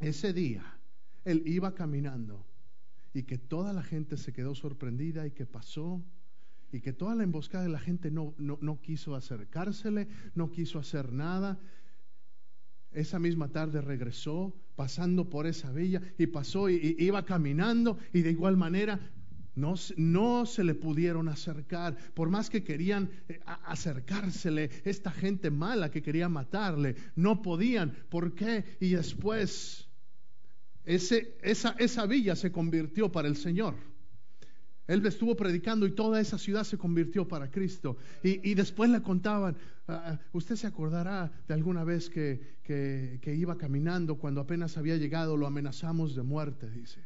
ese 0.00 0.32
día 0.32 0.64
él 1.24 1.42
iba 1.46 1.74
caminando 1.74 2.44
y 3.14 3.24
que 3.24 3.38
toda 3.38 3.72
la 3.72 3.82
gente 3.82 4.16
se 4.16 4.32
quedó 4.32 4.54
sorprendida 4.54 5.26
y 5.26 5.32
que 5.32 5.46
pasó 5.46 6.02
y 6.72 6.80
que 6.80 6.92
toda 6.92 7.14
la 7.14 7.22
emboscada 7.22 7.64
de 7.64 7.70
la 7.70 7.78
gente 7.78 8.10
no, 8.10 8.34
no, 8.38 8.80
quiso 8.80 9.14
acercársele, 9.14 10.08
no 10.34 10.50
quiso 10.50 10.78
hacer 10.78 11.12
nada. 11.12 11.60
Esa 12.90 13.18
misma 13.18 13.48
tarde 13.48 13.80
regresó 13.82 14.54
pasando 14.74 15.28
por 15.28 15.46
esa 15.46 15.70
villa 15.70 16.00
y 16.18 16.26
pasó 16.26 16.70
y, 16.70 16.96
iba 16.98 17.24
caminando 17.24 17.98
y 18.12 18.22
de 18.22 18.30
igual 18.30 18.56
manera 18.56 18.98
no, 19.54 19.74
no, 19.98 20.46
se 20.46 20.64
le 20.64 20.74
pudieron 20.74 21.28
acercar, 21.28 21.94
por 22.14 22.30
más 22.30 22.48
que 22.48 22.64
querían 22.64 23.10
eh, 23.28 23.38
acercársele, 23.44 24.70
esta 24.84 25.10
gente 25.10 25.50
mala 25.50 25.90
que 25.90 26.00
quería 26.00 26.30
matarle, 26.30 26.96
no 27.16 27.42
podían. 27.42 27.92
¿Por 28.08 28.34
qué? 28.34 28.64
Y 28.80 28.90
después 28.94 29.90
ese, 30.84 31.36
esa, 31.42 31.76
esa 31.78 32.06
villa 32.06 32.34
se 32.34 32.50
convirtió 32.50 33.12
para 33.12 33.28
el 33.28 33.36
Señor. 33.36 33.91
Él 34.92 35.06
estuvo 35.06 35.34
predicando 35.34 35.86
y 35.86 35.92
toda 35.92 36.20
esa 36.20 36.36
ciudad 36.36 36.64
se 36.64 36.76
convirtió 36.76 37.26
para 37.26 37.50
Cristo. 37.50 37.96
Y, 38.22 38.52
después 38.52 38.90
le 38.90 39.00
contaban, 39.00 39.56
ah, 39.88 40.02
ah, 40.04 40.20
usted 40.34 40.54
se 40.54 40.66
acordará 40.66 41.32
de 41.48 41.54
alguna 41.54 41.82
vez 41.82 42.10
que, 42.10 43.22
iba 43.24 43.56
caminando 43.56 44.18
cuando 44.18 44.42
apenas 44.42 44.76
había 44.76 44.98
llegado, 44.98 45.38
lo 45.38 45.46
amenazamos 45.46 46.14
de 46.14 46.22
muerte, 46.22 46.70
dice. 46.70 47.00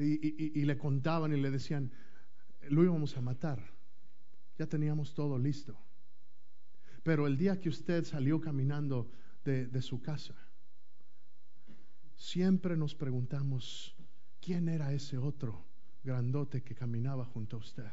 Y, 0.00 0.58
y, 0.60 0.64
le 0.64 0.76
contaban 0.76 1.32
y 1.32 1.40
le 1.40 1.52
decían, 1.52 1.92
lo 2.68 2.82
íbamos 2.82 3.16
a 3.16 3.20
matar. 3.20 3.62
Ya 4.58 4.66
teníamos 4.66 5.14
todo 5.14 5.38
listo. 5.38 5.78
Pero 7.04 7.28
el 7.28 7.36
día 7.36 7.60
que 7.60 7.68
usted 7.68 8.02
salió 8.02 8.40
caminando 8.40 9.08
de, 9.44 9.68
de 9.68 9.80
su 9.80 10.02
casa, 10.02 10.34
siempre 12.16 12.76
nos 12.76 12.96
preguntamos, 12.96 13.94
¿quién 14.40 14.68
era 14.68 14.92
ese 14.92 15.18
otro? 15.18 15.67
Grandote 16.08 16.62
que 16.62 16.74
caminaba 16.74 17.26
junto 17.26 17.56
a 17.56 17.60
usted. 17.60 17.90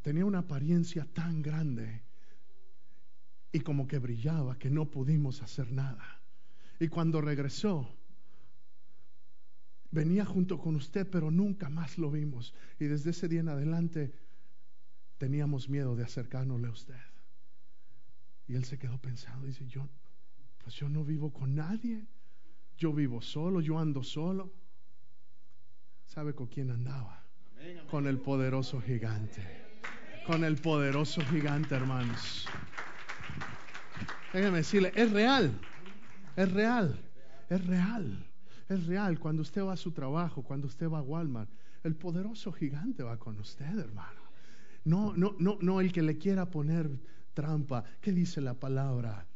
Tenía 0.00 0.24
una 0.24 0.38
apariencia 0.38 1.06
tan 1.12 1.42
grande 1.42 2.02
y 3.52 3.60
como 3.60 3.86
que 3.86 3.98
brillaba 3.98 4.58
que 4.58 4.70
no 4.70 4.90
pudimos 4.90 5.42
hacer 5.42 5.70
nada. 5.70 6.20
Y 6.80 6.88
cuando 6.88 7.20
regresó, 7.20 7.94
venía 9.90 10.24
junto 10.24 10.58
con 10.58 10.74
usted, 10.74 11.06
pero 11.08 11.30
nunca 11.30 11.68
más 11.68 11.98
lo 11.98 12.10
vimos. 12.10 12.54
Y 12.80 12.86
desde 12.86 13.10
ese 13.10 13.28
día 13.28 13.40
en 13.40 13.50
adelante 13.50 14.10
teníamos 15.18 15.68
miedo 15.68 15.94
de 15.94 16.04
acercárnosle 16.04 16.68
a 16.68 16.72
usted. 16.72 17.02
Y 18.48 18.54
él 18.54 18.64
se 18.64 18.78
quedó 18.78 18.98
pensando, 18.98 19.46
dice, 19.46 19.68
yo, 19.68 19.86
pues 20.64 20.74
yo 20.76 20.88
no 20.88 21.04
vivo 21.04 21.30
con 21.30 21.54
nadie, 21.54 22.06
yo 22.78 22.92
vivo 22.92 23.20
solo, 23.20 23.60
yo 23.60 23.78
ando 23.78 24.02
solo. 24.02 24.61
¿Sabe 26.12 26.34
con 26.34 26.46
quién 26.46 26.70
andaba? 26.70 27.24
Con 27.90 28.06
el 28.06 28.18
poderoso 28.18 28.82
gigante. 28.82 29.40
Con 30.26 30.44
el 30.44 30.56
poderoso 30.56 31.22
gigante, 31.22 31.74
hermanos. 31.74 32.46
Déjeme 34.30 34.58
decirle, 34.58 34.92
es 34.94 35.10
real. 35.10 35.58
Es 36.36 36.52
real. 36.52 37.00
Es 37.48 37.66
real. 37.66 38.26
Es 38.68 38.86
real. 38.86 39.18
Cuando 39.18 39.40
usted 39.40 39.64
va 39.64 39.72
a 39.72 39.76
su 39.78 39.92
trabajo, 39.92 40.42
cuando 40.42 40.66
usted 40.66 40.86
va 40.86 40.98
a 40.98 41.02
Walmart, 41.02 41.48
el 41.82 41.96
poderoso 41.96 42.52
gigante 42.52 43.02
va 43.02 43.16
con 43.16 43.40
usted, 43.40 43.78
hermano. 43.78 44.20
No, 44.84 45.16
no, 45.16 45.34
no, 45.38 45.56
no 45.62 45.80
el 45.80 45.92
que 45.92 46.02
le 46.02 46.18
quiera 46.18 46.50
poner 46.50 46.90
trampa. 47.32 47.84
¿Qué 48.02 48.12
dice 48.12 48.42
la 48.42 48.52
palabra? 48.52 49.26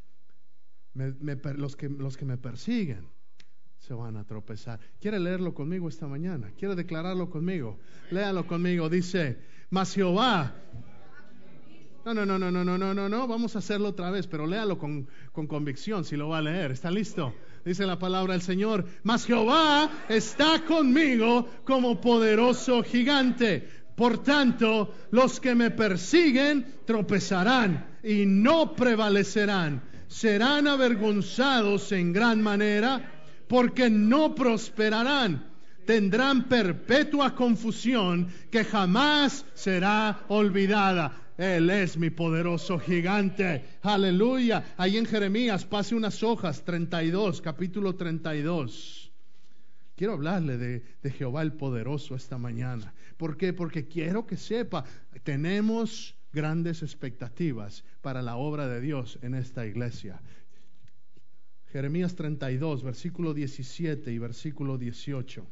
los, 0.93 1.75
que, 1.75 1.89
los 1.89 2.19
que 2.19 2.27
me 2.27 2.37
persiguen 2.37 3.16
se 3.87 3.95
van 3.95 4.17
a 4.17 4.25
tropezar. 4.25 4.81
¿Quiere 5.01 5.21
leerlo 5.21 5.55
conmigo 5.55 5.89
esta 5.89 6.09
mañana? 6.09 6.51
¿Quiere 6.59 6.75
declararlo 6.75 7.31
conmigo? 7.31 7.79
Léalo 8.11 8.45
conmigo. 8.45 8.89
Dice, 8.89 9.39
mas 9.71 9.95
Jehová. 9.95 10.57
No, 12.05 12.13
no, 12.13 12.27
no, 12.27 12.37
no, 12.37 12.51
no, 12.51 12.65
no, 12.65 12.77
no, 12.77 12.95
no, 12.95 13.09
no. 13.09 13.29
Vamos 13.29 13.55
a 13.55 13.61
hacerlo 13.61 13.91
otra 13.91 14.11
vez, 14.11 14.27
pero 14.27 14.45
léalo 14.45 14.77
con, 14.77 15.07
con 15.31 15.47
convicción 15.47 16.05
si 16.05 16.17
lo 16.17 16.31
va 16.31 16.39
a 16.39 16.43
leer. 16.43 16.73
¿Está 16.73 16.91
listo? 16.91 17.33
Dice 17.65 17.87
la 17.87 17.97
palabra 17.97 18.33
del 18.33 18.43
Señor. 18.43 18.85
Mas 19.05 19.25
Jehová 19.25 19.89
está 20.09 20.65
conmigo 20.65 21.49
como 21.65 22.01
poderoso 22.01 22.83
gigante. 22.83 23.69
Por 23.95 24.19
tanto, 24.19 24.93
los 25.13 25.39
que 25.39 25.55
me 25.55 25.71
persiguen 25.71 26.67
tropezarán 26.87 27.99
y 28.03 28.27
no 28.27 28.75
prevalecerán. 28.75 29.81
Serán 30.09 30.67
avergonzados 30.67 31.93
en 31.93 32.13
gran 32.13 32.43
manera 32.43 33.16
porque 33.49 33.91
no 33.91 34.35
prosperarán. 34.35 35.57
Tendrán 35.87 36.49
perpetua 36.49 37.35
confusión 37.35 38.29
que 38.51 38.65
jamás 38.65 39.47
será 39.55 40.25
olvidada. 40.29 41.27
Él 41.39 41.71
es 41.71 41.97
mi 41.97 42.11
poderoso 42.11 42.79
gigante. 42.79 43.65
Aleluya. 43.83 44.75
Ahí 44.77 44.97
en 44.97 45.07
Jeremías, 45.07 45.65
pase 45.65 45.95
unas 45.95 46.23
hojas, 46.23 46.65
32, 46.65 47.41
capítulo 47.41 47.95
32. 47.95 49.13
Quiero 49.95 50.15
hablarle 50.15 50.59
de, 50.59 50.83
de, 51.03 51.11
Jehová 51.11 51.43
el 51.43 51.53
poderoso 51.53 52.15
esta 52.15 52.37
mañana. 52.37 52.93
¿Por 53.17 53.37
qué? 53.37 53.53
Porque 53.53 53.87
quiero 53.87 54.27
que 54.27 54.37
sepa, 54.37 54.85
tenemos 55.23 56.17
grandes 56.33 56.83
expectativas 56.83 57.85
para 58.03 58.23
la 58.23 58.37
obra 58.37 58.67
de 58.69 58.81
Dios 58.81 59.19
en 59.23 59.35
esta 59.35 59.67
iglesia. 59.67 60.21
Jeremías 61.73 62.15
32, 62.15 62.83
versículo 62.83 63.35
17 63.35 64.13
y 64.13 64.19
versículo 64.19 64.79
18. 64.79 65.47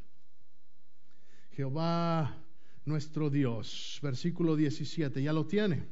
Jehová 1.52 2.44
nuestro 2.85 3.30
Dios. 3.30 3.99
Versículo 4.02 4.56
17, 4.56 5.23
¿ya 5.23 5.33
lo 5.33 5.47
tiene? 5.47 5.83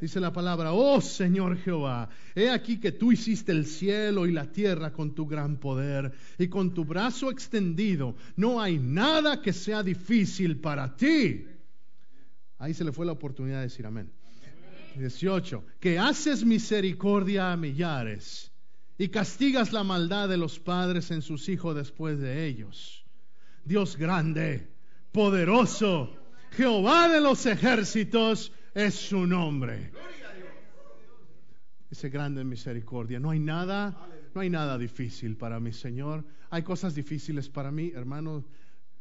Dice 0.00 0.18
la 0.18 0.32
palabra, 0.32 0.72
oh 0.72 1.00
Señor 1.00 1.56
Jehová, 1.58 2.08
he 2.34 2.50
aquí 2.50 2.80
que 2.80 2.90
tú 2.90 3.12
hiciste 3.12 3.52
el 3.52 3.66
cielo 3.66 4.26
y 4.26 4.32
la 4.32 4.50
tierra 4.50 4.92
con 4.92 5.14
tu 5.14 5.26
gran 5.26 5.58
poder 5.58 6.12
y 6.38 6.48
con 6.48 6.74
tu 6.74 6.84
brazo 6.84 7.30
extendido. 7.30 8.16
No 8.34 8.60
hay 8.60 8.78
nada 8.78 9.40
que 9.40 9.52
sea 9.52 9.84
difícil 9.84 10.58
para 10.58 10.96
ti. 10.96 11.46
Ahí 12.58 12.74
se 12.74 12.82
le 12.82 12.90
fue 12.90 13.06
la 13.06 13.12
oportunidad 13.12 13.58
de 13.58 13.64
decir 13.64 13.86
amén. 13.86 14.10
18. 14.96 15.64
Que 15.78 16.00
haces 16.00 16.44
misericordia 16.44 17.52
a 17.52 17.56
millares 17.56 18.51
y 19.02 19.08
castigas 19.08 19.72
la 19.72 19.82
maldad 19.82 20.28
de 20.28 20.36
los 20.36 20.60
padres 20.60 21.10
en 21.10 21.22
sus 21.22 21.48
hijos 21.48 21.74
después 21.74 22.20
de 22.20 22.46
ellos. 22.46 23.04
Dios 23.64 23.96
grande, 23.96 24.68
poderoso, 25.10 26.16
Jehová 26.52 27.08
de 27.08 27.20
los 27.20 27.44
ejércitos 27.46 28.52
es 28.72 28.94
su 28.94 29.26
nombre. 29.26 29.90
Ese 31.90 32.10
grande 32.10 32.44
misericordia. 32.44 33.18
No 33.18 33.30
hay 33.30 33.40
nada, 33.40 34.08
no 34.36 34.40
hay 34.40 34.50
nada 34.50 34.78
difícil 34.78 35.36
para 35.36 35.58
mi 35.58 35.72
Señor. 35.72 36.24
Hay 36.50 36.62
cosas 36.62 36.94
difíciles 36.94 37.48
para 37.48 37.72
mí, 37.72 37.90
hermano. 37.92 38.44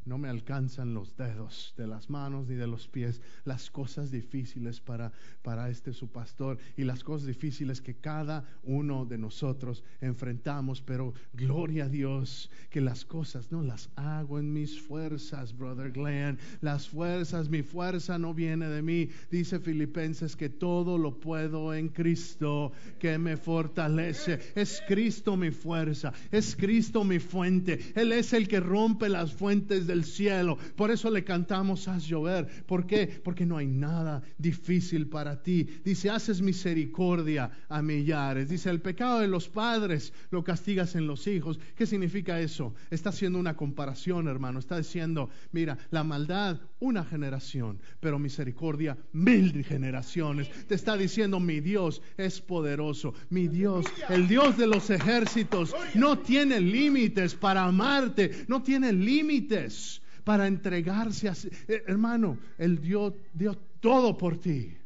No 0.05 0.17
me 0.17 0.29
alcanzan 0.29 0.93
los 0.93 1.15
dedos 1.15 1.73
de 1.77 1.87
las 1.87 2.09
manos 2.09 2.47
ni 2.47 2.55
de 2.55 2.67
los 2.67 2.87
pies 2.87 3.21
las 3.45 3.69
cosas 3.69 4.11
difíciles 4.11 4.79
para, 4.79 5.11
para 5.43 5.69
este 5.69 5.93
su 5.93 6.07
pastor 6.07 6.57
y 6.75 6.83
las 6.83 7.03
cosas 7.03 7.27
difíciles 7.27 7.81
que 7.81 7.95
cada 7.95 8.43
uno 8.63 9.05
de 9.05 9.17
nosotros 9.17 9.83
enfrentamos. 10.01 10.81
Pero 10.81 11.13
gloria 11.33 11.85
a 11.85 11.89
Dios 11.89 12.49
que 12.69 12.81
las 12.81 13.05
cosas 13.05 13.51
no 13.51 13.61
las 13.61 13.89
hago 13.95 14.39
en 14.39 14.51
mis 14.51 14.81
fuerzas, 14.81 15.55
brother 15.55 15.91
Glenn. 15.91 16.39
Las 16.61 16.87
fuerzas, 16.87 17.49
mi 17.49 17.61
fuerza 17.61 18.17
no 18.17 18.33
viene 18.33 18.67
de 18.67 18.81
mí. 18.81 19.09
Dice 19.29 19.59
Filipenses 19.59 20.35
que 20.35 20.49
todo 20.49 20.97
lo 20.97 21.19
puedo 21.19 21.73
en 21.73 21.89
Cristo 21.89 22.71
que 22.99 23.17
me 23.17 23.37
fortalece. 23.37 24.39
Es 24.55 24.81
Cristo 24.87 25.37
mi 25.37 25.51
fuerza, 25.51 26.13
es 26.31 26.55
Cristo 26.55 27.03
mi 27.03 27.19
fuente. 27.19 27.79
Él 27.95 28.11
es 28.11 28.33
el 28.33 28.47
que 28.47 28.59
rompe 28.59 29.09
las 29.09 29.33
fuentes 29.33 29.87
del 29.91 30.05
cielo. 30.05 30.57
Por 30.75 30.89
eso 30.89 31.11
le 31.11 31.23
cantamos, 31.23 31.87
haz 31.87 32.05
llover. 32.05 32.47
¿Por 32.65 32.87
qué? 32.87 33.07
Porque 33.23 33.45
no 33.45 33.57
hay 33.57 33.67
nada 33.67 34.23
difícil 34.37 35.07
para 35.07 35.43
ti. 35.43 35.67
Dice, 35.83 36.09
haces 36.09 36.41
misericordia 36.41 37.51
a 37.69 37.81
millares. 37.81 38.49
Dice, 38.49 38.69
el 38.69 38.81
pecado 38.81 39.19
de 39.19 39.27
los 39.27 39.49
padres 39.49 40.13
lo 40.31 40.43
castigas 40.43 40.95
en 40.95 41.07
los 41.07 41.27
hijos. 41.27 41.59
¿Qué 41.75 41.85
significa 41.85 42.39
eso? 42.39 42.73
Está 42.89 43.09
haciendo 43.09 43.37
una 43.39 43.55
comparación, 43.55 44.27
hermano. 44.27 44.59
Está 44.59 44.77
diciendo, 44.77 45.29
mira, 45.51 45.77
la 45.91 46.03
maldad, 46.03 46.59
una 46.79 47.03
generación, 47.03 47.79
pero 47.99 48.17
misericordia, 48.17 48.97
mil 49.11 49.63
generaciones. 49.65 50.49
Te 50.67 50.75
está 50.75 50.97
diciendo, 50.97 51.39
mi 51.39 51.59
Dios 51.59 52.01
es 52.17 52.41
poderoso. 52.41 53.13
Mi 53.29 53.47
Dios, 53.47 53.85
el 54.09 54.27
Dios 54.27 54.57
de 54.57 54.67
los 54.67 54.89
ejércitos, 54.89 55.75
no 55.93 56.19
tiene 56.19 56.59
límites 56.61 57.35
para 57.35 57.65
amarte. 57.65 58.45
No 58.47 58.63
tiene 58.63 58.93
límites 58.93 59.73
para 60.23 60.47
entregarse 60.47 61.29
a 61.29 61.33
eh, 61.67 61.83
hermano, 61.87 62.37
Él 62.57 62.79
dio, 62.79 63.15
dio 63.33 63.57
todo 63.79 64.17
por 64.17 64.37
ti. 64.37 64.77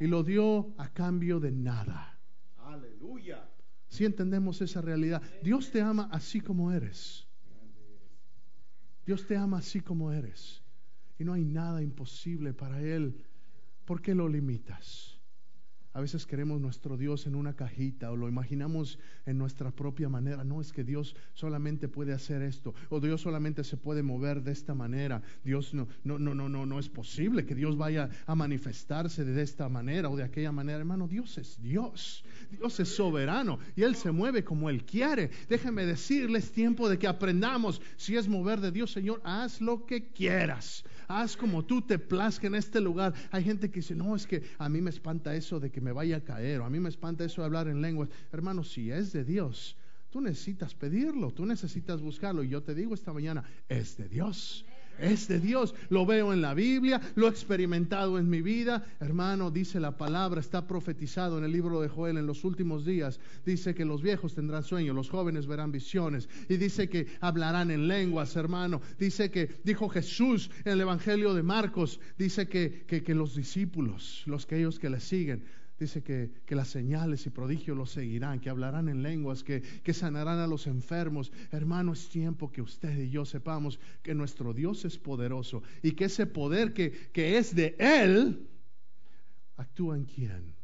Y 0.00 0.06
lo 0.06 0.22
dio 0.22 0.72
a 0.78 0.88
cambio 0.88 1.40
de 1.40 1.52
nada. 1.52 2.18
Aleluya. 2.56 3.46
Si 3.88 4.04
entendemos 4.04 4.62
esa 4.62 4.80
realidad, 4.80 5.20
Dios 5.42 5.70
te 5.70 5.82
ama 5.82 6.08
así 6.10 6.40
como 6.40 6.72
eres. 6.72 7.26
Dios 9.04 9.26
te 9.26 9.36
ama 9.36 9.58
así 9.58 9.80
como 9.80 10.12
eres. 10.12 10.62
Y 11.18 11.24
no 11.24 11.34
hay 11.34 11.44
nada 11.44 11.82
imposible 11.82 12.54
para 12.54 12.80
Él. 12.80 13.26
¿Por 13.84 14.00
qué 14.00 14.14
lo 14.14 14.28
limitas? 14.28 15.09
A 15.92 16.00
veces 16.00 16.24
queremos 16.24 16.60
nuestro 16.60 16.96
Dios 16.96 17.26
en 17.26 17.34
una 17.34 17.54
cajita 17.54 18.12
o 18.12 18.16
lo 18.16 18.28
imaginamos 18.28 19.00
en 19.26 19.38
nuestra 19.38 19.72
propia 19.72 20.08
manera. 20.08 20.44
No 20.44 20.60
es 20.60 20.72
que 20.72 20.84
Dios 20.84 21.16
solamente 21.34 21.88
puede 21.88 22.12
hacer 22.12 22.42
esto 22.42 22.74
o 22.90 23.00
Dios 23.00 23.20
solamente 23.22 23.64
se 23.64 23.76
puede 23.76 24.04
mover 24.04 24.42
de 24.42 24.52
esta 24.52 24.72
manera. 24.72 25.20
Dios 25.42 25.74
no, 25.74 25.88
no, 26.04 26.16
no, 26.18 26.32
no, 26.32 26.48
no, 26.48 26.64
no 26.64 26.78
es 26.78 26.88
posible 26.88 27.44
que 27.44 27.56
Dios 27.56 27.76
vaya 27.76 28.08
a 28.26 28.36
manifestarse 28.36 29.24
de 29.24 29.42
esta 29.42 29.68
manera 29.68 30.08
o 30.08 30.16
de 30.16 30.22
aquella 30.22 30.52
manera. 30.52 30.78
Hermano, 30.78 31.08
Dios 31.08 31.38
es 31.38 31.60
Dios. 31.60 32.24
Dios 32.52 32.78
es 32.78 32.88
soberano 32.88 33.58
y 33.74 33.82
Él 33.82 33.96
se 33.96 34.12
mueve 34.12 34.44
como 34.44 34.70
Él 34.70 34.84
quiere. 34.84 35.30
Déjeme 35.48 35.86
decirles 35.86 36.52
tiempo 36.52 36.88
de 36.88 37.00
que 37.00 37.08
aprendamos 37.08 37.82
si 37.96 38.16
es 38.16 38.28
mover 38.28 38.60
de 38.60 38.70
Dios, 38.70 38.92
Señor, 38.92 39.20
haz 39.24 39.60
lo 39.60 39.86
que 39.86 40.08
quieras 40.12 40.84
haz 41.10 41.36
como 41.36 41.64
tú 41.64 41.82
te 41.82 41.98
plazca 41.98 42.46
en 42.46 42.54
este 42.54 42.80
lugar. 42.80 43.12
Hay 43.30 43.42
gente 43.42 43.70
que 43.70 43.80
dice, 43.80 43.94
no, 43.94 44.14
es 44.14 44.26
que 44.26 44.42
a 44.58 44.68
mí 44.68 44.80
me 44.80 44.90
espanta 44.90 45.34
eso 45.34 45.58
de 45.58 45.70
que 45.70 45.79
me 45.80 45.92
vaya 45.92 46.18
a 46.18 46.24
caer, 46.24 46.60
o 46.60 46.64
a 46.64 46.70
mí 46.70 46.80
me 46.80 46.88
espanta 46.88 47.24
eso 47.24 47.42
de 47.42 47.46
hablar 47.46 47.68
en 47.68 47.80
lenguas. 47.80 48.08
Hermano, 48.32 48.64
si 48.64 48.90
es 48.90 49.12
de 49.12 49.24
Dios, 49.24 49.76
tú 50.10 50.20
necesitas 50.20 50.74
pedirlo, 50.74 51.32
tú 51.32 51.46
necesitas 51.46 52.00
buscarlo. 52.00 52.42
Y 52.42 52.48
yo 52.48 52.62
te 52.62 52.74
digo 52.74 52.94
esta 52.94 53.12
mañana, 53.12 53.44
es 53.68 53.96
de 53.96 54.08
Dios 54.08 54.64
es 55.00 55.28
de 55.28 55.40
Dios. 55.40 55.74
Lo 55.88 56.06
veo 56.06 56.32
en 56.32 56.42
la 56.42 56.54
Biblia, 56.54 57.00
lo 57.14 57.26
he 57.26 57.30
experimentado 57.30 58.18
en 58.18 58.28
mi 58.28 58.42
vida. 58.42 58.84
Hermano, 59.00 59.50
dice 59.50 59.80
la 59.80 59.96
palabra, 59.96 60.40
está 60.40 60.66
profetizado 60.66 61.38
en 61.38 61.44
el 61.44 61.52
libro 61.52 61.80
de 61.80 61.88
Joel 61.88 62.18
en 62.18 62.26
los 62.26 62.44
últimos 62.44 62.84
días. 62.84 63.20
Dice 63.44 63.74
que 63.74 63.84
los 63.84 64.02
viejos 64.02 64.34
tendrán 64.34 64.62
sueño, 64.62 64.92
los 64.92 65.10
jóvenes 65.10 65.46
verán 65.46 65.72
visiones. 65.72 66.28
Y 66.48 66.56
dice 66.56 66.88
que 66.88 67.06
hablarán 67.20 67.70
en 67.70 67.88
lenguas, 67.88 68.36
hermano. 68.36 68.80
Dice 68.98 69.30
que, 69.30 69.50
dijo 69.64 69.88
Jesús 69.88 70.50
en 70.64 70.72
el 70.72 70.80
Evangelio 70.82 71.34
de 71.34 71.42
Marcos, 71.42 72.00
dice 72.18 72.48
que, 72.48 72.84
que, 72.86 73.02
que 73.02 73.14
los 73.14 73.34
discípulos, 73.34 74.22
los 74.26 74.46
que 74.46 74.58
ellos 74.58 74.78
que 74.78 74.90
le 74.90 75.00
siguen, 75.00 75.44
Dice 75.80 76.02
que, 76.02 76.30
las 76.54 76.68
señales 76.68 77.24
y 77.24 77.30
prodigios 77.30 77.74
los 77.74 77.90
seguirán, 77.90 78.38
que 78.38 78.50
hablarán 78.50 78.90
en 78.90 79.02
lenguas, 79.02 79.42
que, 79.42 79.62
que 79.62 79.94
sanarán 79.94 80.38
a 80.38 80.46
los 80.46 80.66
enfermos. 80.66 81.32
Hermano, 81.50 81.94
es 81.94 82.10
tiempo 82.10 82.52
que 82.52 82.60
usted 82.60 82.98
y 82.98 83.08
yo 83.08 83.24
sepamos 83.24 83.80
que 84.02 84.14
nuestro 84.14 84.52
Dios 84.52 84.84
es 84.84 84.98
poderoso 84.98 85.62
y 85.82 85.92
que 85.92 86.04
ese 86.04 86.26
poder 86.26 86.74
que, 86.74 86.92
que 87.14 87.38
es 87.38 87.54
de 87.54 87.76
Él, 87.78 88.46
actúa 89.56 89.96
en 89.96 90.04
quién? 90.04 90.54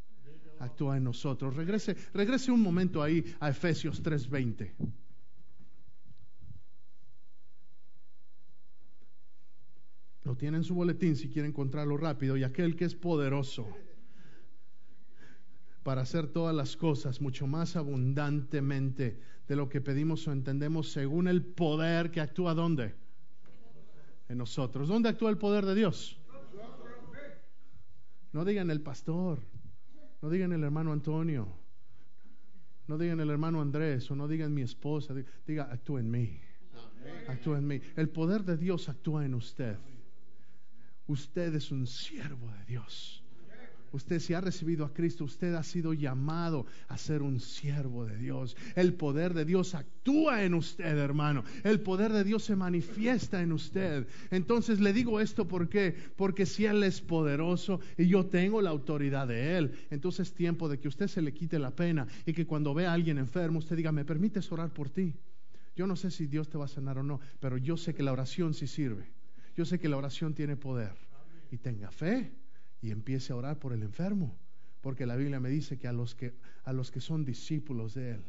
Actúa 0.58 0.98
en 0.98 1.04
nosotros. 1.04 1.56
Regrese, 1.56 1.96
regrese 2.12 2.52
un 2.52 2.60
momento 2.60 3.02
ahí 3.02 3.24
a 3.40 3.48
Efesios 3.48 4.02
3:20. 4.02 4.70
Lo 10.24 10.36
tiene 10.36 10.58
en 10.58 10.64
su 10.64 10.74
boletín 10.74 11.16
si 11.16 11.30
quiere 11.30 11.48
encontrarlo 11.48 11.96
rápido. 11.96 12.36
Y 12.36 12.44
aquel 12.44 12.76
que 12.76 12.84
es 12.84 12.94
poderoso 12.94 13.66
para 15.86 16.02
hacer 16.02 16.26
todas 16.26 16.52
las 16.52 16.76
cosas 16.76 17.20
mucho 17.20 17.46
más 17.46 17.76
abundantemente 17.76 19.20
de 19.46 19.54
lo 19.54 19.68
que 19.68 19.80
pedimos 19.80 20.26
o 20.26 20.32
entendemos 20.32 20.90
según 20.90 21.28
el 21.28 21.44
poder 21.44 22.10
que 22.10 22.20
actúa 22.20 22.54
¿dónde? 22.54 22.96
En 24.28 24.36
nosotros. 24.36 24.88
¿Dónde 24.88 25.10
actúa 25.10 25.30
el 25.30 25.38
poder 25.38 25.64
de 25.64 25.76
Dios? 25.76 26.18
No 28.32 28.44
digan 28.44 28.68
el 28.72 28.80
pastor, 28.80 29.38
no 30.22 30.28
digan 30.28 30.50
el 30.50 30.64
hermano 30.64 30.92
Antonio, 30.92 31.46
no 32.88 32.98
digan 32.98 33.20
el 33.20 33.30
hermano 33.30 33.60
Andrés 33.60 34.10
o 34.10 34.16
no 34.16 34.26
digan 34.26 34.52
mi 34.52 34.62
esposa, 34.62 35.14
diga 35.46 35.70
actúa 35.70 36.00
en 36.00 36.10
mí. 36.10 36.40
Actúa 37.28 37.58
en 37.58 37.66
mí. 37.68 37.80
El 37.94 38.08
poder 38.08 38.42
de 38.42 38.56
Dios 38.56 38.88
actúa 38.88 39.24
en 39.24 39.34
usted. 39.34 39.76
Usted 41.06 41.54
es 41.54 41.70
un 41.70 41.86
siervo 41.86 42.50
de 42.50 42.64
Dios. 42.64 43.22
Usted 43.92 44.20
si 44.20 44.34
ha 44.34 44.40
recibido 44.40 44.84
a 44.84 44.92
Cristo, 44.92 45.24
usted 45.24 45.54
ha 45.54 45.62
sido 45.62 45.92
llamado 45.92 46.66
a 46.88 46.98
ser 46.98 47.22
un 47.22 47.40
siervo 47.40 48.04
de 48.04 48.16
Dios. 48.16 48.56
El 48.74 48.94
poder 48.94 49.34
de 49.34 49.44
Dios 49.44 49.74
actúa 49.74 50.42
en 50.44 50.54
usted, 50.54 50.98
hermano. 50.98 51.44
El 51.64 51.80
poder 51.80 52.12
de 52.12 52.24
Dios 52.24 52.44
se 52.44 52.56
manifiesta 52.56 53.42
en 53.42 53.52
usted. 53.52 54.06
Entonces 54.30 54.80
le 54.80 54.92
digo 54.92 55.20
esto 55.20 55.46
porque 55.46 55.94
porque 56.16 56.46
si 56.46 56.66
él 56.66 56.82
es 56.82 57.00
poderoso 57.00 57.80
y 57.96 58.06
yo 58.06 58.26
tengo 58.26 58.60
la 58.60 58.70
autoridad 58.70 59.28
de 59.28 59.56
él, 59.56 59.72
entonces 59.90 60.28
es 60.28 60.34
tiempo 60.34 60.68
de 60.68 60.78
que 60.78 60.88
usted 60.88 61.08
se 61.08 61.22
le 61.22 61.32
quite 61.32 61.58
la 61.58 61.70
pena 61.70 62.06
y 62.24 62.32
que 62.32 62.46
cuando 62.46 62.74
vea 62.74 62.90
a 62.90 62.94
alguien 62.94 63.18
enfermo, 63.18 63.58
usted 63.58 63.76
diga, 63.76 63.92
"¿Me 63.92 64.04
permites 64.04 64.50
orar 64.52 64.70
por 64.70 64.90
ti?" 64.90 65.14
Yo 65.76 65.86
no 65.86 65.94
sé 65.94 66.10
si 66.10 66.26
Dios 66.26 66.48
te 66.48 66.58
va 66.58 66.64
a 66.64 66.68
sanar 66.68 66.98
o 66.98 67.02
no, 67.02 67.20
pero 67.38 67.58
yo 67.58 67.76
sé 67.76 67.94
que 67.94 68.02
la 68.02 68.12
oración 68.12 68.54
sí 68.54 68.66
sirve. 68.66 69.10
Yo 69.56 69.64
sé 69.64 69.78
que 69.78 69.88
la 69.88 69.96
oración 69.96 70.34
tiene 70.34 70.56
poder. 70.56 70.94
Y 71.50 71.58
tenga 71.58 71.90
fe 71.90 72.32
y 72.86 72.92
empiece 72.92 73.32
a 73.32 73.36
orar 73.36 73.58
por 73.58 73.72
el 73.72 73.82
enfermo, 73.82 74.36
porque 74.80 75.06
la 75.06 75.16
Biblia 75.16 75.40
me 75.40 75.48
dice 75.48 75.76
que 75.76 75.88
a 75.88 75.92
los 75.92 76.14
que, 76.14 76.34
a 76.62 76.72
los 76.72 76.92
que 76.92 77.00
son 77.00 77.24
discípulos 77.24 77.94
de 77.94 78.12
Él, 78.12 78.22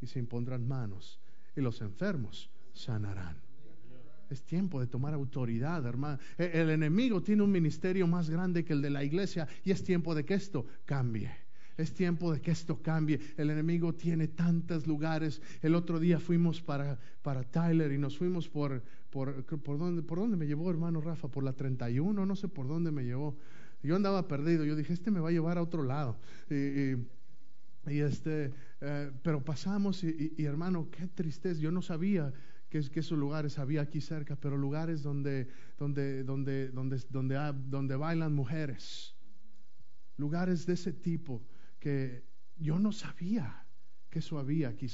y 0.00 0.08
se 0.08 0.18
impondrán 0.18 0.66
manos, 0.66 1.20
y 1.54 1.60
los 1.60 1.80
enfermos 1.80 2.50
sanarán. 2.72 3.36
Es 4.30 4.42
tiempo 4.42 4.80
de 4.80 4.88
tomar 4.88 5.14
autoridad, 5.14 5.86
hermano. 5.86 6.18
E, 6.36 6.50
el 6.54 6.70
enemigo 6.70 7.22
tiene 7.22 7.42
un 7.42 7.52
ministerio 7.52 8.08
más 8.08 8.28
grande 8.28 8.64
que 8.64 8.72
el 8.72 8.82
de 8.82 8.90
la 8.90 9.04
iglesia 9.04 9.46
y 9.62 9.70
es 9.70 9.84
tiempo 9.84 10.12
de 10.14 10.24
que 10.24 10.34
esto 10.34 10.66
cambie. 10.84 11.30
Es 11.76 11.92
tiempo 11.92 12.32
de 12.32 12.40
que 12.40 12.50
esto 12.50 12.80
cambie. 12.82 13.20
El 13.36 13.50
enemigo 13.50 13.94
tiene 13.94 14.28
tantos 14.28 14.86
lugares. 14.86 15.40
El 15.62 15.74
otro 15.74 16.00
día 16.00 16.18
fuimos 16.18 16.60
para, 16.62 16.98
para 17.22 17.44
Tyler 17.44 17.92
y 17.92 17.98
nos 17.98 18.16
fuimos 18.16 18.48
por, 18.48 18.82
por, 19.10 19.44
por, 19.44 19.78
dónde, 19.78 20.02
por 20.02 20.18
dónde 20.18 20.36
me 20.36 20.46
llevó, 20.46 20.70
hermano 20.70 21.00
Rafa, 21.00 21.28
por 21.28 21.44
la 21.44 21.52
31, 21.52 22.26
no 22.26 22.36
sé 22.36 22.48
por 22.48 22.66
dónde 22.66 22.90
me 22.90 23.04
llevó. 23.04 23.36
Yo 23.84 23.96
andaba 23.96 24.26
perdido. 24.26 24.64
Yo 24.64 24.74
dije, 24.74 24.94
este 24.94 25.10
me 25.10 25.20
va 25.20 25.28
a 25.28 25.32
llevar 25.32 25.58
a 25.58 25.62
otro 25.62 25.82
lado. 25.82 26.18
Y, 26.50 28.00
este, 28.00 28.50
eh, 28.80 29.12
pero 29.22 29.44
pasamos 29.44 30.02
y, 30.02 30.34
hermano, 30.38 30.88
qué 30.90 31.06
tristeza. 31.06 31.60
Yo 31.60 31.70
no 31.70 31.82
sabía 31.82 32.32
que, 32.70 32.78
esos 32.78 33.18
lugares 33.18 33.58
había 33.58 33.82
aquí 33.82 34.00
cerca, 34.00 34.36
pero 34.36 34.56
lugares 34.56 35.02
donde, 35.02 35.48
donde, 35.78 36.24
donde, 36.24 36.70
donde, 36.70 36.98
donde, 37.10 37.52
donde 37.68 37.96
bailan 37.96 38.34
mujeres. 38.34 39.14
Lugares 40.16 40.64
de 40.64 40.72
ese 40.72 40.92
tipo 40.92 41.42
que 41.78 42.24
yo 42.56 42.78
no 42.78 42.90
sabía 42.90 43.66
que 44.08 44.20
eso 44.20 44.38
había 44.38 44.70
aquí. 44.70 44.88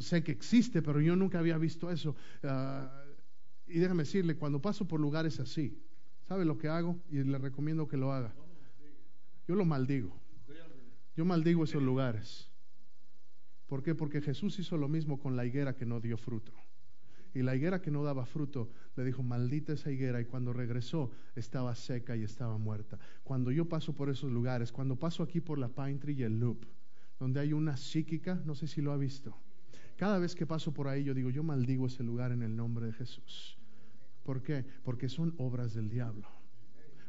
Sé 0.00 0.24
que 0.24 0.32
existe, 0.32 0.80
pero 0.80 1.00
yo 1.02 1.14
nunca 1.14 1.40
había 1.40 1.58
visto 1.58 1.90
eso. 1.90 2.16
Uh, 2.42 2.88
y 3.66 3.78
déjame 3.78 4.04
decirle, 4.04 4.36
cuando 4.36 4.62
paso 4.62 4.88
por 4.88 4.98
lugares 4.98 5.38
así, 5.40 5.78
¿sabe 6.28 6.44
lo 6.44 6.58
que 6.58 6.68
hago? 6.68 7.00
Y 7.10 7.24
le 7.24 7.38
recomiendo 7.38 7.88
que 7.88 7.96
lo 7.96 8.12
haga. 8.12 8.34
Yo 9.46 9.54
lo 9.54 9.64
maldigo. 9.64 10.14
Yo 11.16 11.24
maldigo 11.24 11.64
esos 11.64 11.82
lugares. 11.82 12.50
¿Por 13.66 13.82
qué? 13.82 13.94
Porque 13.94 14.20
Jesús 14.20 14.58
hizo 14.58 14.76
lo 14.76 14.88
mismo 14.88 15.18
con 15.18 15.36
la 15.36 15.44
higuera 15.44 15.74
que 15.74 15.86
no 15.86 16.00
dio 16.00 16.16
fruto. 16.16 16.52
Y 17.34 17.42
la 17.42 17.54
higuera 17.54 17.82
que 17.82 17.90
no 17.90 18.02
daba 18.02 18.24
fruto 18.24 18.70
le 18.96 19.04
dijo, 19.04 19.22
maldita 19.22 19.72
esa 19.72 19.90
higuera. 19.90 20.20
Y 20.20 20.26
cuando 20.26 20.52
regresó 20.52 21.10
estaba 21.34 21.74
seca 21.74 22.16
y 22.16 22.22
estaba 22.22 22.56
muerta. 22.58 22.98
Cuando 23.24 23.50
yo 23.50 23.68
paso 23.68 23.94
por 23.94 24.10
esos 24.10 24.30
lugares, 24.30 24.70
cuando 24.70 24.96
paso 24.96 25.22
aquí 25.22 25.40
por 25.40 25.58
la 25.58 25.68
Pine 25.68 25.98
Tree 25.98 26.14
y 26.14 26.22
el 26.22 26.38
Loop, 26.38 26.64
donde 27.18 27.40
hay 27.40 27.52
una 27.52 27.76
psíquica, 27.76 28.40
no 28.44 28.54
sé 28.54 28.66
si 28.66 28.80
lo 28.80 28.92
ha 28.92 28.96
visto. 28.96 29.36
Cada 29.96 30.18
vez 30.18 30.34
que 30.34 30.46
paso 30.46 30.72
por 30.72 30.86
ahí 30.88 31.02
yo 31.04 31.12
digo, 31.12 31.30
yo 31.30 31.42
maldigo 31.42 31.86
ese 31.86 32.04
lugar 32.04 32.32
en 32.32 32.42
el 32.42 32.54
nombre 32.54 32.86
de 32.86 32.92
Jesús. 32.92 33.57
¿Por 34.28 34.42
qué? 34.42 34.62
Porque 34.84 35.08
son 35.08 35.32
obras 35.38 35.72
del 35.72 35.88
diablo 35.88 36.28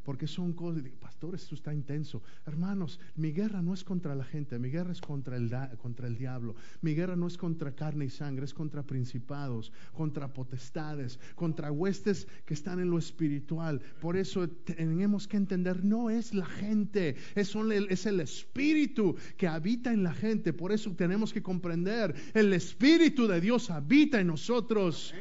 porque 0.05 0.25
son 0.25 0.53
cosas, 0.53 0.81
pastor, 0.99 1.35
esto 1.35 1.53
está 1.53 1.71
intenso. 1.71 2.23
Hermanos, 2.47 2.99
mi 3.15 3.31
guerra 3.31 3.61
no 3.61 3.75
es 3.75 3.83
contra 3.83 4.15
la 4.15 4.23
gente, 4.23 4.57
mi 4.57 4.69
guerra 4.69 4.91
es 4.91 5.01
contra 5.01 5.37
el, 5.37 5.51
contra 5.77 6.07
el 6.07 6.17
diablo. 6.17 6.55
Mi 6.81 6.95
guerra 6.95 7.15
no 7.15 7.27
es 7.27 7.37
contra 7.37 7.75
carne 7.75 8.05
y 8.05 8.09
sangre, 8.09 8.45
es 8.45 8.53
contra 8.55 8.81
principados, 8.81 9.71
contra 9.93 10.33
potestades, 10.33 11.19
contra 11.35 11.71
huestes 11.71 12.27
que 12.45 12.55
están 12.55 12.79
en 12.79 12.89
lo 12.89 12.97
espiritual. 12.97 13.81
Por 14.01 14.17
eso 14.17 14.49
tenemos 14.49 15.27
que 15.27 15.37
entender, 15.37 15.85
no 15.85 16.09
es 16.09 16.33
la 16.33 16.47
gente, 16.47 17.15
es, 17.35 17.55
es 17.55 18.05
el 18.07 18.19
espíritu 18.21 19.15
que 19.37 19.47
habita 19.47 19.93
en 19.93 20.01
la 20.01 20.13
gente. 20.13 20.53
Por 20.53 20.71
eso 20.71 20.91
tenemos 20.95 21.31
que 21.31 21.43
comprender, 21.43 22.15
el 22.33 22.51
espíritu 22.53 23.27
de 23.27 23.39
Dios 23.41 23.69
habita 23.69 24.19
en 24.19 24.25
nosotros. 24.25 25.13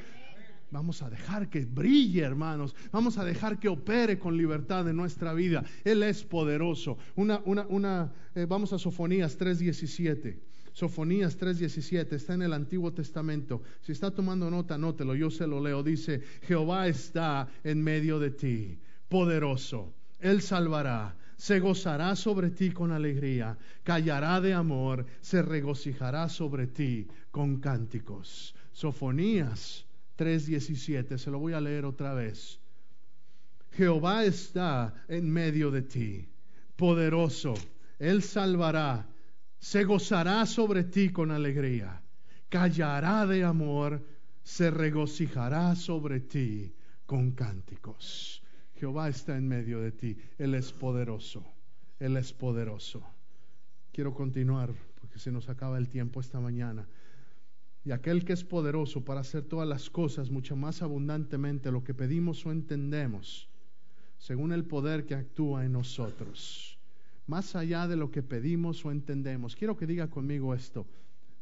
Vamos 0.70 1.02
a 1.02 1.08
dejar 1.08 1.48
que 1.48 1.64
brille, 1.64 2.20
hermanos. 2.20 2.74
Vamos 2.92 3.16
a 3.16 3.24
dejar 3.24 3.58
que 3.58 3.68
opere 3.68 4.18
con 4.18 4.36
libertad 4.36 4.88
en 4.88 4.96
nuestra 4.96 5.32
vida. 5.32 5.64
Él 5.84 6.02
es 6.02 6.24
poderoso. 6.24 6.98
Una, 7.16 7.40
una, 7.46 7.66
una, 7.68 8.12
eh, 8.34 8.46
vamos 8.46 8.72
a 8.72 8.78
Sofonías 8.78 9.38
3.17. 9.38 10.38
Sofonías 10.78 11.36
3:17 11.36 12.12
está 12.12 12.34
en 12.34 12.42
el 12.42 12.52
Antiguo 12.52 12.92
Testamento. 12.92 13.62
Si 13.80 13.90
está 13.90 14.12
tomando 14.12 14.48
nota, 14.48 14.76
anótelo, 14.76 15.16
yo 15.16 15.28
se 15.28 15.44
lo 15.44 15.60
leo. 15.60 15.82
Dice, 15.82 16.20
Jehová 16.42 16.86
está 16.86 17.48
en 17.64 17.82
medio 17.82 18.20
de 18.20 18.30
ti, 18.30 18.78
poderoso. 19.08 19.92
Él 20.20 20.40
salvará, 20.40 21.16
se 21.36 21.58
gozará 21.58 22.14
sobre 22.14 22.50
ti 22.50 22.70
con 22.70 22.92
alegría, 22.92 23.58
callará 23.82 24.40
de 24.40 24.54
amor, 24.54 25.06
se 25.20 25.42
regocijará 25.42 26.28
sobre 26.28 26.68
ti 26.68 27.08
con 27.32 27.58
cánticos. 27.58 28.54
Sofonías 28.70 29.87
3:17, 30.18 31.16
se 31.16 31.30
lo 31.30 31.38
voy 31.38 31.52
a 31.52 31.60
leer 31.60 31.84
otra 31.84 32.12
vez. 32.12 32.58
Jehová 33.72 34.24
está 34.24 34.92
en 35.06 35.30
medio 35.30 35.70
de 35.70 35.82
ti, 35.82 36.28
poderoso, 36.76 37.54
Él 38.00 38.22
salvará, 38.22 39.06
se 39.60 39.84
gozará 39.84 40.44
sobre 40.46 40.82
ti 40.82 41.10
con 41.10 41.30
alegría, 41.30 42.02
callará 42.48 43.26
de 43.26 43.44
amor, 43.44 44.04
se 44.42 44.70
regocijará 44.70 45.76
sobre 45.76 46.20
ti 46.20 46.74
con 47.06 47.32
cánticos. 47.32 48.42
Jehová 48.74 49.08
está 49.08 49.36
en 49.36 49.46
medio 49.46 49.80
de 49.80 49.92
ti, 49.92 50.16
Él 50.38 50.54
es 50.54 50.72
poderoso, 50.72 51.44
Él 52.00 52.16
es 52.16 52.32
poderoso. 52.32 53.04
Quiero 53.92 54.14
continuar 54.14 54.72
porque 55.00 55.18
se 55.18 55.30
nos 55.30 55.48
acaba 55.48 55.78
el 55.78 55.88
tiempo 55.88 56.20
esta 56.20 56.40
mañana. 56.40 56.88
Y 57.88 57.90
aquel 57.90 58.22
que 58.26 58.34
es 58.34 58.44
poderoso 58.44 59.02
para 59.02 59.20
hacer 59.20 59.44
todas 59.44 59.66
las 59.66 59.88
cosas 59.88 60.28
mucho 60.28 60.54
más 60.56 60.82
abundantemente 60.82 61.72
lo 61.72 61.82
que 61.84 61.94
pedimos 61.94 62.44
o 62.44 62.52
entendemos, 62.52 63.48
según 64.18 64.52
el 64.52 64.66
poder 64.66 65.06
que 65.06 65.14
actúa 65.14 65.64
en 65.64 65.72
nosotros, 65.72 66.78
más 67.26 67.56
allá 67.56 67.88
de 67.88 67.96
lo 67.96 68.10
que 68.10 68.22
pedimos 68.22 68.84
o 68.84 68.90
entendemos. 68.90 69.56
Quiero 69.56 69.74
que 69.74 69.86
diga 69.86 70.10
conmigo 70.10 70.54
esto. 70.54 70.86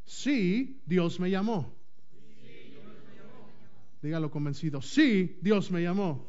Sí, 0.04 0.80
Dios 0.86 1.18
me 1.18 1.32
llamó. 1.32 1.74
Dígalo 4.00 4.30
convencido. 4.30 4.80
Sí, 4.80 5.38
Dios 5.42 5.72
me 5.72 5.82
llamó. 5.82 6.28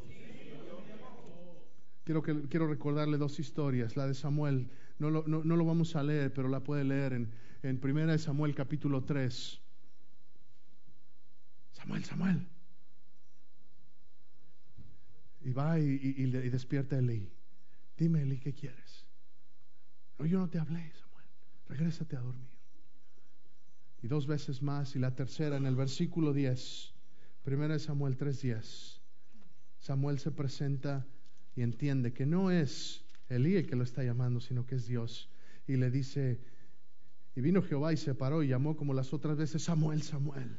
Quiero, 2.02 2.24
que, 2.24 2.42
quiero 2.48 2.66
recordarle 2.66 3.18
dos 3.18 3.38
historias. 3.38 3.96
La 3.96 4.08
de 4.08 4.14
Samuel, 4.14 4.68
no 4.98 5.10
lo, 5.10 5.28
no, 5.28 5.44
lo 5.44 5.64
vamos 5.64 5.94
a 5.94 6.02
leer, 6.02 6.32
pero 6.32 6.48
la 6.48 6.58
puede 6.58 6.82
leer 6.82 7.12
en, 7.12 7.30
en 7.62 7.80
1 7.80 8.18
Samuel 8.18 8.56
capítulo 8.56 9.04
3. 9.04 9.67
Samuel, 11.78 12.04
Samuel. 12.04 12.46
Y 15.40 15.52
va 15.52 15.78
y, 15.78 16.26
despierta 16.50 16.96
a 16.96 16.98
Eli. 16.98 17.30
Dime, 17.96 18.22
Eli, 18.22 18.38
¿qué 18.38 18.52
quieres? 18.52 19.06
No, 20.18 20.26
yo 20.26 20.38
no 20.38 20.48
te 20.48 20.58
hablé, 20.58 20.92
Samuel. 20.94 21.26
Regrésate 21.68 22.16
a 22.16 22.20
dormir. 22.20 22.48
Y 24.02 24.08
dos 24.08 24.26
veces 24.26 24.62
más, 24.62 24.94
y 24.94 24.98
la 24.98 25.14
tercera 25.14 25.56
en 25.56 25.66
el 25.66 25.74
versículo 25.74 26.32
10, 26.32 26.94
primera 27.42 27.74
de 27.74 27.80
Samuel 27.80 28.16
3:10. 28.16 29.00
Samuel 29.80 30.18
se 30.18 30.30
presenta 30.30 31.06
y 31.56 31.62
entiende 31.62 32.12
que 32.12 32.26
no 32.26 32.50
es 32.50 33.04
Elí 33.28 33.56
el 33.56 33.66
que 33.66 33.76
lo 33.76 33.84
está 33.84 34.02
llamando, 34.02 34.40
sino 34.40 34.66
que 34.66 34.76
es 34.76 34.86
Dios. 34.86 35.28
Y 35.66 35.76
le 35.76 35.90
dice, 35.90 36.40
y 37.34 37.40
vino 37.40 37.62
Jehová 37.62 37.92
y 37.92 37.96
se 37.96 38.14
paró 38.14 38.42
y 38.42 38.48
llamó 38.48 38.76
como 38.76 38.94
las 38.94 39.12
otras 39.12 39.36
veces, 39.36 39.62
Samuel, 39.62 40.02
Samuel. 40.02 40.58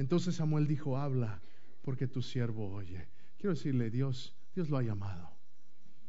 Entonces 0.00 0.36
Samuel 0.36 0.66
dijo, 0.66 0.96
habla, 0.96 1.42
porque 1.82 2.06
tu 2.06 2.22
siervo 2.22 2.72
oye. 2.72 3.06
Quiero 3.36 3.54
decirle, 3.54 3.90
Dios, 3.90 4.34
Dios 4.54 4.70
lo 4.70 4.78
ha 4.78 4.82
llamado. 4.82 5.30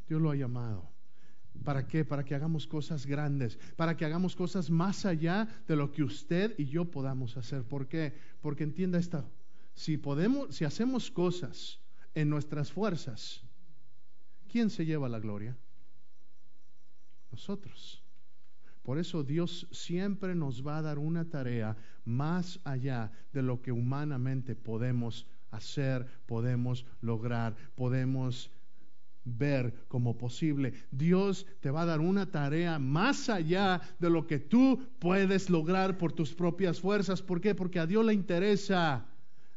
Dios 0.07 0.21
lo 0.21 0.31
ha 0.31 0.35
llamado. 0.37 0.89
¿Para 1.65 1.85
qué? 1.85 2.05
Para 2.05 2.23
que 2.23 2.33
hagamos 2.33 2.67
cosas 2.67 3.05
grandes, 3.05 3.59
para 3.75 3.97
que 3.97 4.05
hagamos 4.05 4.33
cosas 4.33 4.69
más 4.69 5.05
allá 5.05 5.45
de 5.67 5.75
lo 5.75 5.91
que 5.91 6.03
usted 6.03 6.57
y 6.57 6.67
yo 6.67 6.85
podamos 6.85 7.35
hacer. 7.35 7.63
¿Por 7.63 7.89
qué? 7.89 8.13
Porque 8.39 8.63
entienda 8.63 8.97
esto, 8.97 9.29
si 9.73 9.97
podemos, 9.97 10.55
si 10.55 10.63
hacemos 10.63 11.11
cosas 11.11 11.81
en 12.15 12.29
nuestras 12.29 12.71
fuerzas, 12.71 13.43
¿quién 14.49 14.69
se 14.69 14.85
lleva 14.85 15.09
la 15.09 15.19
gloria? 15.19 15.57
Nosotros. 17.29 18.00
Por 18.83 18.97
eso 18.97 19.23
Dios 19.23 19.67
siempre 19.71 20.35
nos 20.35 20.65
va 20.65 20.77
a 20.77 20.81
dar 20.81 20.97
una 20.97 21.29
tarea 21.29 21.77
más 22.03 22.59
allá 22.63 23.11
de 23.31 23.41
lo 23.41 23.61
que 23.61 23.71
humanamente 23.71 24.55
podemos 24.55 25.27
hacer, 25.51 26.07
podemos 26.25 26.85
lograr, 27.01 27.55
podemos 27.75 28.49
ver 29.23 29.73
como 29.87 30.17
posible. 30.17 30.73
Dios 30.89 31.45
te 31.59 31.69
va 31.69 31.83
a 31.83 31.85
dar 31.85 31.99
una 31.99 32.31
tarea 32.31 32.79
más 32.79 33.29
allá 33.29 33.81
de 33.99 34.09
lo 34.09 34.25
que 34.25 34.39
tú 34.39 34.81
puedes 34.99 35.49
lograr 35.49 35.97
por 35.97 36.11
tus 36.11 36.33
propias 36.33 36.79
fuerzas. 36.79 37.21
¿Por 37.21 37.39
qué? 37.39 37.53
Porque 37.53 37.79
a 37.79 37.85
Dios 37.85 38.03
le 38.05 38.13
interesa 38.13 39.05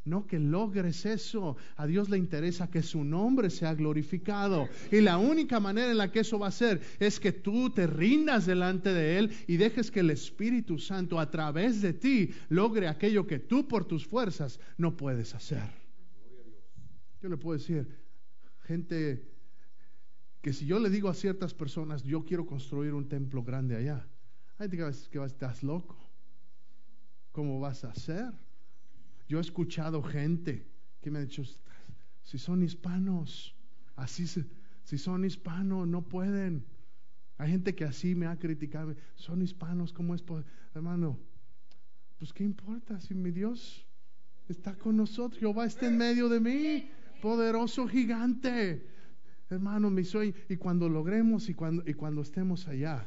no 0.04 0.26
que 0.26 0.38
logres 0.38 1.06
eso. 1.06 1.56
A 1.76 1.86
Dios 1.86 2.08
le 2.08 2.18
interesa 2.18 2.70
que 2.70 2.82
su 2.82 3.04
nombre 3.04 3.50
sea 3.50 3.74
glorificado. 3.74 4.68
Y 4.92 5.00
la 5.00 5.18
única 5.18 5.60
manera 5.60 5.90
en 5.90 5.98
la 5.98 6.12
que 6.12 6.20
eso 6.20 6.38
va 6.38 6.48
a 6.48 6.52
ser 6.52 6.80
es 6.98 7.18
que 7.18 7.32
tú 7.32 7.70
te 7.70 7.86
rindas 7.86 8.46
delante 8.46 8.92
de 8.92 9.18
Él 9.18 9.30
y 9.46 9.56
dejes 9.56 9.90
que 9.90 10.00
el 10.00 10.10
Espíritu 10.10 10.78
Santo 10.78 11.18
a 11.18 11.30
través 11.30 11.80
de 11.80 11.92
ti 11.92 12.34
logre 12.48 12.88
aquello 12.88 13.26
que 13.26 13.38
tú 13.38 13.66
por 13.66 13.84
tus 13.84 14.06
fuerzas 14.06 14.60
no 14.76 14.96
puedes 14.96 15.34
hacer. 15.34 15.62
Yo 17.22 17.28
le 17.28 17.36
puedo 17.38 17.58
decir, 17.58 17.88
gente 18.64 19.30
que 20.42 20.52
si 20.52 20.66
yo 20.66 20.78
le 20.78 20.90
digo 20.90 21.08
a 21.08 21.14
ciertas 21.14 21.54
personas, 21.54 22.02
yo 22.02 22.26
quiero 22.26 22.44
construir 22.44 22.92
un 22.92 23.08
templo 23.08 23.42
grande 23.42 23.76
allá, 23.76 24.06
hay 24.58 24.68
gente 24.68 24.76
que 25.10 25.18
va, 25.18 25.26
estás 25.26 25.62
loco. 25.62 25.96
¿Cómo 27.32 27.58
vas 27.58 27.82
a 27.84 27.90
hacer? 27.90 28.30
Yo 29.28 29.38
he 29.38 29.40
escuchado 29.40 30.02
gente 30.02 30.66
que 31.00 31.10
me 31.10 31.18
ha 31.18 31.22
dicho, 31.22 31.42
si 32.22 32.38
son 32.38 32.62
hispanos, 32.62 33.54
así 33.96 34.26
si 34.26 34.98
son 34.98 35.24
hispanos, 35.24 35.87
no 35.88 36.02
pueden. 36.02 36.64
Hay 37.38 37.50
gente 37.50 37.74
que 37.74 37.84
así 37.84 38.14
me 38.14 38.26
ha 38.26 38.38
criticado, 38.38 38.94
son 39.16 39.42
hispanos, 39.42 39.92
¿cómo 39.92 40.14
es? 40.14 40.22
Hermano, 40.74 41.18
pues 42.18 42.32
qué 42.32 42.44
importa 42.44 43.00
si 43.00 43.14
mi 43.14 43.30
Dios 43.30 43.84
está 44.48 44.74
con 44.76 44.96
nosotros, 44.96 45.40
Jehová 45.40 45.66
está 45.66 45.87
en 45.87 45.98
medio 45.98 46.28
de 46.28 46.40
mí, 46.40 46.90
poderoso 47.20 47.88
gigante. 47.88 48.87
Hermano, 49.50 49.90
mi 49.90 50.04
sueño, 50.04 50.34
y 50.48 50.56
cuando 50.56 50.88
logremos 50.88 51.48
y 51.48 51.54
cuando, 51.54 51.82
y 51.87 51.94
cuando 51.94 52.22
estemos 52.22 52.66
allá, 52.68 53.06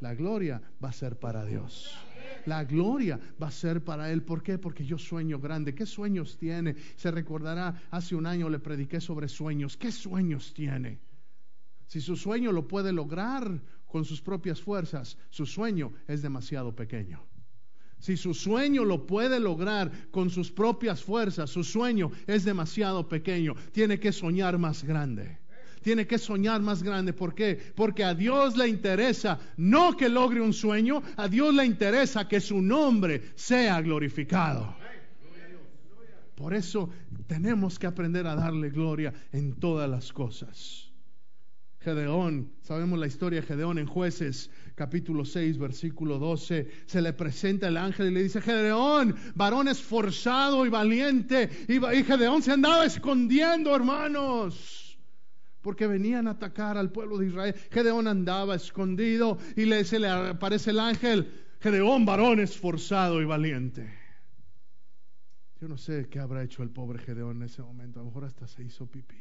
la 0.00 0.14
gloria 0.14 0.62
va 0.82 0.88
a 0.90 0.92
ser 0.92 1.18
para 1.18 1.44
Dios. 1.44 2.05
La 2.46 2.64
gloria 2.64 3.18
va 3.40 3.48
a 3.48 3.50
ser 3.50 3.82
para 3.82 4.10
Él. 4.12 4.22
¿Por 4.22 4.42
qué? 4.42 4.58
Porque 4.58 4.84
yo 4.84 4.98
sueño 4.98 5.38
grande. 5.38 5.74
¿Qué 5.74 5.86
sueños 5.86 6.36
tiene? 6.38 6.76
Se 6.96 7.10
recordará, 7.10 7.82
hace 7.90 8.14
un 8.14 8.26
año 8.26 8.48
le 8.48 8.58
prediqué 8.58 9.00
sobre 9.00 9.28
sueños. 9.28 9.76
¿Qué 9.76 9.92
sueños 9.92 10.54
tiene? 10.54 11.00
Si 11.86 12.00
su 12.00 12.16
sueño 12.16 12.52
lo 12.52 12.66
puede 12.66 12.92
lograr 12.92 13.62
con 13.86 14.04
sus 14.04 14.20
propias 14.20 14.60
fuerzas, 14.60 15.16
su 15.30 15.46
sueño 15.46 15.92
es 16.08 16.22
demasiado 16.22 16.74
pequeño. 16.74 17.24
Si 17.98 18.16
su 18.16 18.34
sueño 18.34 18.84
lo 18.84 19.06
puede 19.06 19.40
lograr 19.40 19.90
con 20.10 20.28
sus 20.30 20.50
propias 20.50 21.02
fuerzas, 21.02 21.50
su 21.50 21.64
sueño 21.64 22.10
es 22.26 22.44
demasiado 22.44 23.08
pequeño. 23.08 23.54
Tiene 23.72 23.98
que 23.98 24.12
soñar 24.12 24.58
más 24.58 24.84
grande. 24.84 25.38
Tiene 25.86 26.04
que 26.04 26.18
soñar 26.18 26.60
más 26.62 26.82
grande. 26.82 27.12
¿Por 27.12 27.32
qué? 27.32 27.56
Porque 27.76 28.02
a 28.02 28.12
Dios 28.12 28.56
le 28.56 28.66
interesa 28.66 29.38
no 29.56 29.96
que 29.96 30.08
logre 30.08 30.40
un 30.40 30.52
sueño, 30.52 31.00
a 31.16 31.28
Dios 31.28 31.54
le 31.54 31.64
interesa 31.64 32.26
que 32.26 32.40
su 32.40 32.60
nombre 32.60 33.30
sea 33.36 33.80
glorificado. 33.80 34.74
Por 36.34 36.54
eso 36.54 36.90
tenemos 37.28 37.78
que 37.78 37.86
aprender 37.86 38.26
a 38.26 38.34
darle 38.34 38.70
gloria 38.70 39.14
en 39.30 39.52
todas 39.60 39.88
las 39.88 40.12
cosas. 40.12 40.90
Gedeón, 41.78 42.50
sabemos 42.62 42.98
la 42.98 43.06
historia 43.06 43.40
de 43.40 43.46
Gedeón 43.46 43.78
en 43.78 43.86
jueces 43.86 44.50
capítulo 44.74 45.24
6 45.24 45.56
versículo 45.56 46.18
12, 46.18 46.68
se 46.86 47.00
le 47.00 47.12
presenta 47.12 47.68
el 47.68 47.76
ángel 47.76 48.08
y 48.08 48.10
le 48.10 48.24
dice, 48.24 48.42
Gedeón, 48.42 49.14
varón 49.36 49.68
esforzado 49.68 50.66
y 50.66 50.68
valiente, 50.68 51.48
y, 51.68 52.02
Gedeón 52.02 52.42
se 52.42 52.50
andaba 52.50 52.84
escondiendo, 52.84 53.74
hermanos, 53.74 54.85
porque 55.66 55.88
venían 55.88 56.28
a 56.28 56.30
atacar 56.30 56.78
al 56.78 56.92
pueblo 56.92 57.18
de 57.18 57.26
Israel. 57.26 57.52
Gedeón 57.72 58.06
andaba 58.06 58.54
escondido 58.54 59.36
y 59.56 59.64
le, 59.64 59.82
se 59.82 59.98
le 59.98 60.08
aparece 60.08 60.70
el 60.70 60.78
ángel, 60.78 61.28
Gedeón, 61.58 62.06
varón 62.06 62.38
esforzado 62.38 63.20
y 63.20 63.24
valiente. 63.24 63.92
Yo 65.60 65.66
no 65.66 65.76
sé 65.76 66.06
qué 66.08 66.20
habrá 66.20 66.44
hecho 66.44 66.62
el 66.62 66.70
pobre 66.70 67.00
Gedeón 67.00 67.38
en 67.38 67.42
ese 67.42 67.62
momento, 67.62 67.98
a 67.98 68.04
lo 68.04 68.10
mejor 68.10 68.26
hasta 68.26 68.46
se 68.46 68.62
hizo 68.62 68.86
pipí. 68.86 69.16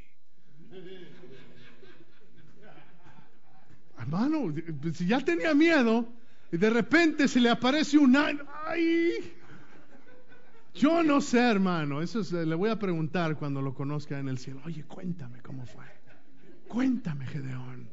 Hermano, 3.97 4.53
si 4.93 5.07
ya 5.07 5.21
tenía 5.21 5.55
miedo 5.55 6.07
y 6.51 6.57
de 6.57 6.69
repente 6.69 7.27
se 7.27 7.39
le 7.39 7.49
aparece 7.49 7.97
un 7.97 8.15
¡ay! 8.15 9.33
Yo 10.75 11.01
no 11.01 11.21
sé, 11.21 11.39
hermano. 11.39 12.03
Eso 12.03 12.21
le 12.45 12.53
voy 12.53 12.69
a 12.69 12.77
preguntar 12.77 13.35
cuando 13.35 13.63
lo 13.63 13.73
conozca 13.73 14.19
en 14.19 14.29
el 14.29 14.37
cielo. 14.37 14.61
Oye, 14.63 14.83
cuéntame 14.83 15.41
cómo 15.41 15.65
fue. 15.65 15.94
Cuéntame, 16.75 17.25
Gedeón. 17.27 17.87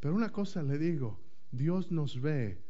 Pero 0.00 0.14
una 0.14 0.32
cosa 0.32 0.62
le 0.62 0.78
digo, 0.78 1.20
Dios 1.52 1.92
nos 1.92 2.18
ve 2.22 2.64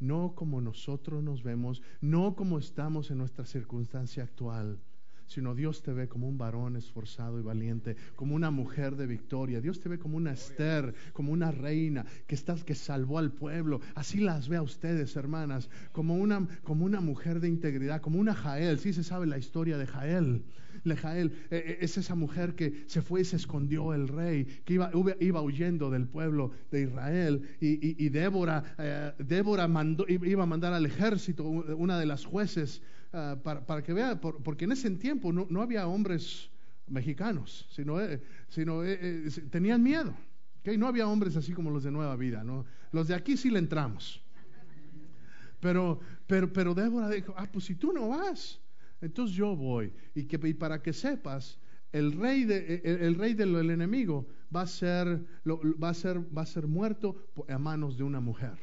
no 0.00 0.34
como 0.34 0.60
nosotros 0.60 1.22
nos 1.22 1.44
vemos, 1.44 1.80
no 2.00 2.34
como 2.34 2.58
estamos 2.58 3.12
en 3.12 3.18
nuestra 3.18 3.46
circunstancia 3.46 4.24
actual 4.24 4.80
sino 5.26 5.54
Dios 5.54 5.82
te 5.82 5.92
ve 5.92 6.08
como 6.08 6.28
un 6.28 6.38
varón 6.38 6.76
esforzado 6.76 7.38
y 7.38 7.42
valiente, 7.42 7.96
como 8.16 8.34
una 8.34 8.50
mujer 8.50 8.96
de 8.96 9.06
victoria. 9.06 9.60
Dios 9.60 9.80
te 9.80 9.88
ve 9.88 9.98
como 9.98 10.16
una 10.16 10.32
Esther, 10.32 10.94
como 11.12 11.32
una 11.32 11.50
reina 11.50 12.04
que, 12.26 12.34
está, 12.34 12.54
que 12.56 12.74
salvó 12.74 13.18
al 13.18 13.32
pueblo. 13.32 13.80
Así 13.94 14.20
las 14.20 14.48
ve 14.48 14.56
a 14.56 14.62
ustedes, 14.62 15.16
hermanas, 15.16 15.68
como 15.92 16.16
una, 16.16 16.46
como 16.62 16.84
una 16.84 17.00
mujer 17.00 17.40
de 17.40 17.48
integridad, 17.48 18.00
como 18.00 18.18
una 18.18 18.34
Jael. 18.34 18.78
Sí 18.78 18.92
se 18.92 19.04
sabe 19.04 19.26
la 19.26 19.38
historia 19.38 19.78
de 19.78 19.86
Jael. 19.86 20.44
Jael 20.96 21.32
eh, 21.50 21.62
eh, 21.66 21.78
es 21.80 21.96
esa 21.96 22.14
mujer 22.14 22.54
que 22.54 22.84
se 22.86 23.02
fue 23.02 23.20
y 23.20 23.24
se 23.24 23.36
escondió 23.36 23.94
el 23.94 24.08
rey, 24.08 24.44
que 24.64 24.74
iba, 24.74 24.90
iba 25.20 25.42
huyendo 25.42 25.90
del 25.90 26.06
pueblo 26.06 26.52
de 26.70 26.82
Israel. 26.82 27.42
Y, 27.60 28.08
Débora, 28.08 28.74
eh, 28.78 29.12
Débora 29.18 29.68
mandó, 29.68 30.04
iba 30.08 30.42
a 30.42 30.46
mandar 30.46 30.72
al 30.72 30.86
ejército, 30.86 31.44
una 31.44 31.98
de 31.98 32.06
las 32.06 32.24
jueces, 32.24 32.82
Ah, 33.14 33.36
para, 33.42 33.82
que 33.82 33.92
vea, 33.92 34.18
porque 34.18 34.64
en 34.64 34.72
ese 34.72 34.90
tiempo 34.92 35.32
no, 35.32 35.60
había 35.60 35.86
hombres 35.86 36.48
mexicanos, 36.86 37.66
sino, 37.70 38.00
eh, 38.00 38.22
sino 38.48 38.82
eh, 38.84 38.98
eh, 39.00 39.30
tenían 39.50 39.82
miedo. 39.82 40.14
¿okay? 40.60 40.78
No 40.78 40.86
había 40.86 41.06
hombres 41.06 41.36
así 41.36 41.52
como 41.52 41.70
los 41.70 41.84
de 41.84 41.90
Nueva 41.90 42.16
Vida. 42.16 42.42
¿no? 42.42 42.64
Los 42.90 43.08
de 43.08 43.14
aquí 43.14 43.36
sí 43.36 43.50
le 43.50 43.58
entramos. 43.58 44.22
Pero, 45.60 46.00
pero, 46.26 46.52
pero 46.52 46.74
Débora 46.74 47.10
dijo, 47.10 47.34
ah, 47.36 47.46
pues 47.52 47.66
si 47.66 47.74
tú 47.74 47.92
no 47.92 48.08
vas, 48.08 48.58
entonces 49.02 49.36
yo 49.36 49.54
voy. 49.54 49.92
Y, 50.14 50.24
que, 50.24 50.40
y 50.48 50.54
para 50.54 50.82
que 50.82 50.94
sepas, 50.94 51.58
el 51.92 52.12
rey, 52.12 52.44
de, 52.44 52.80
el, 52.82 53.14
rey 53.16 53.34
del 53.34 53.70
enemigo 53.70 54.26
va 54.54 54.62
a, 54.62 54.66
ser, 54.66 55.22
va, 55.46 55.90
a 55.90 55.94
ser, 55.94 56.18
va 56.36 56.42
a 56.42 56.46
ser 56.46 56.66
muerto 56.66 57.28
a 57.46 57.58
manos 57.58 57.98
de 57.98 58.04
una 58.04 58.20
mujer. 58.20 58.58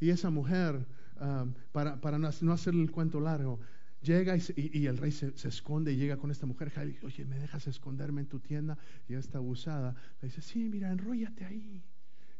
Y 0.00 0.08
esa 0.08 0.30
mujer, 0.30 0.86
ah, 1.18 1.46
para, 1.70 2.00
para 2.00 2.18
no 2.18 2.52
hacerle 2.52 2.82
el 2.82 2.90
cuento 2.90 3.20
largo, 3.20 3.60
Llega 4.04 4.36
y, 4.36 4.86
el 4.86 4.98
rey 4.98 5.10
se, 5.12 5.32
esconde 5.48 5.90
y 5.92 5.96
llega 5.96 6.18
con 6.18 6.30
esta 6.30 6.44
mujer. 6.44 6.70
Y 6.76 7.06
oye, 7.06 7.24
¿me 7.24 7.38
dejas 7.38 7.66
esconderme 7.66 8.20
en 8.20 8.26
tu 8.26 8.38
tienda? 8.38 8.76
Y 9.08 9.14
esta 9.14 9.38
abusada 9.38 9.94
le 10.20 10.28
dice, 10.28 10.42
sí, 10.42 10.68
mira, 10.68 10.92
enróllate 10.92 11.46
ahí. 11.46 11.82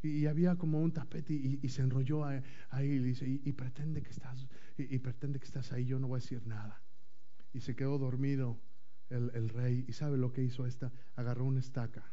Y, 0.03 0.27
había 0.27 0.55
como 0.57 0.79
un 0.79 0.91
tapete 0.91 1.33
y, 1.33 1.67
se 1.69 1.81
enrolló 1.81 2.23
ahí, 2.23 2.43
y 2.85 2.99
dice, 2.99 3.27
y, 3.27 3.51
pretende 3.53 4.03
que 4.03 4.11
estás, 4.11 4.45
y, 4.77 4.99
pretende 4.99 5.39
que 5.39 5.45
estás 5.45 5.71
ahí, 5.71 5.85
yo 5.85 5.97
no 5.97 6.07
voy 6.07 6.17
a 6.17 6.21
decir 6.21 6.45
nada. 6.45 6.79
Y 7.51 7.61
se 7.61 7.75
quedó 7.75 7.97
dormido 7.97 8.59
el, 9.09 9.31
el 9.33 9.49
rey. 9.49 9.85
¿Y 9.87 9.93
sabe 9.93 10.19
lo 10.19 10.31
que 10.31 10.43
hizo 10.43 10.67
esta? 10.67 10.91
Agarró 11.15 11.45
una 11.45 11.61
estaca 11.61 12.03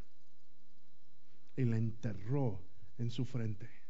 y 1.59 1.67
la 1.67 1.77
enterró 1.77 2.63
en 2.97 3.11
su 3.11 3.27
frente 3.27 3.82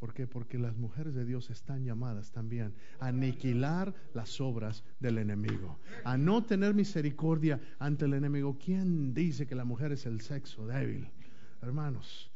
¿Por 0.00 0.14
qué? 0.14 0.26
Porque 0.26 0.56
las 0.56 0.78
mujeres 0.78 1.14
de 1.14 1.26
Dios 1.26 1.50
están 1.50 1.84
llamadas 1.84 2.32
también 2.32 2.72
a 3.00 3.08
aniquilar 3.08 3.94
las 4.14 4.40
obras 4.40 4.82
del 4.98 5.18
enemigo, 5.18 5.78
a 6.04 6.16
no 6.16 6.42
tener 6.42 6.72
misericordia 6.72 7.60
ante 7.78 8.06
el 8.06 8.14
enemigo. 8.14 8.56
¿Quién 8.58 9.12
dice 9.12 9.46
que 9.46 9.54
la 9.54 9.66
mujer 9.66 9.92
es 9.92 10.06
el 10.06 10.22
sexo 10.22 10.66
débil? 10.66 11.06
Hermanos, 11.60 12.30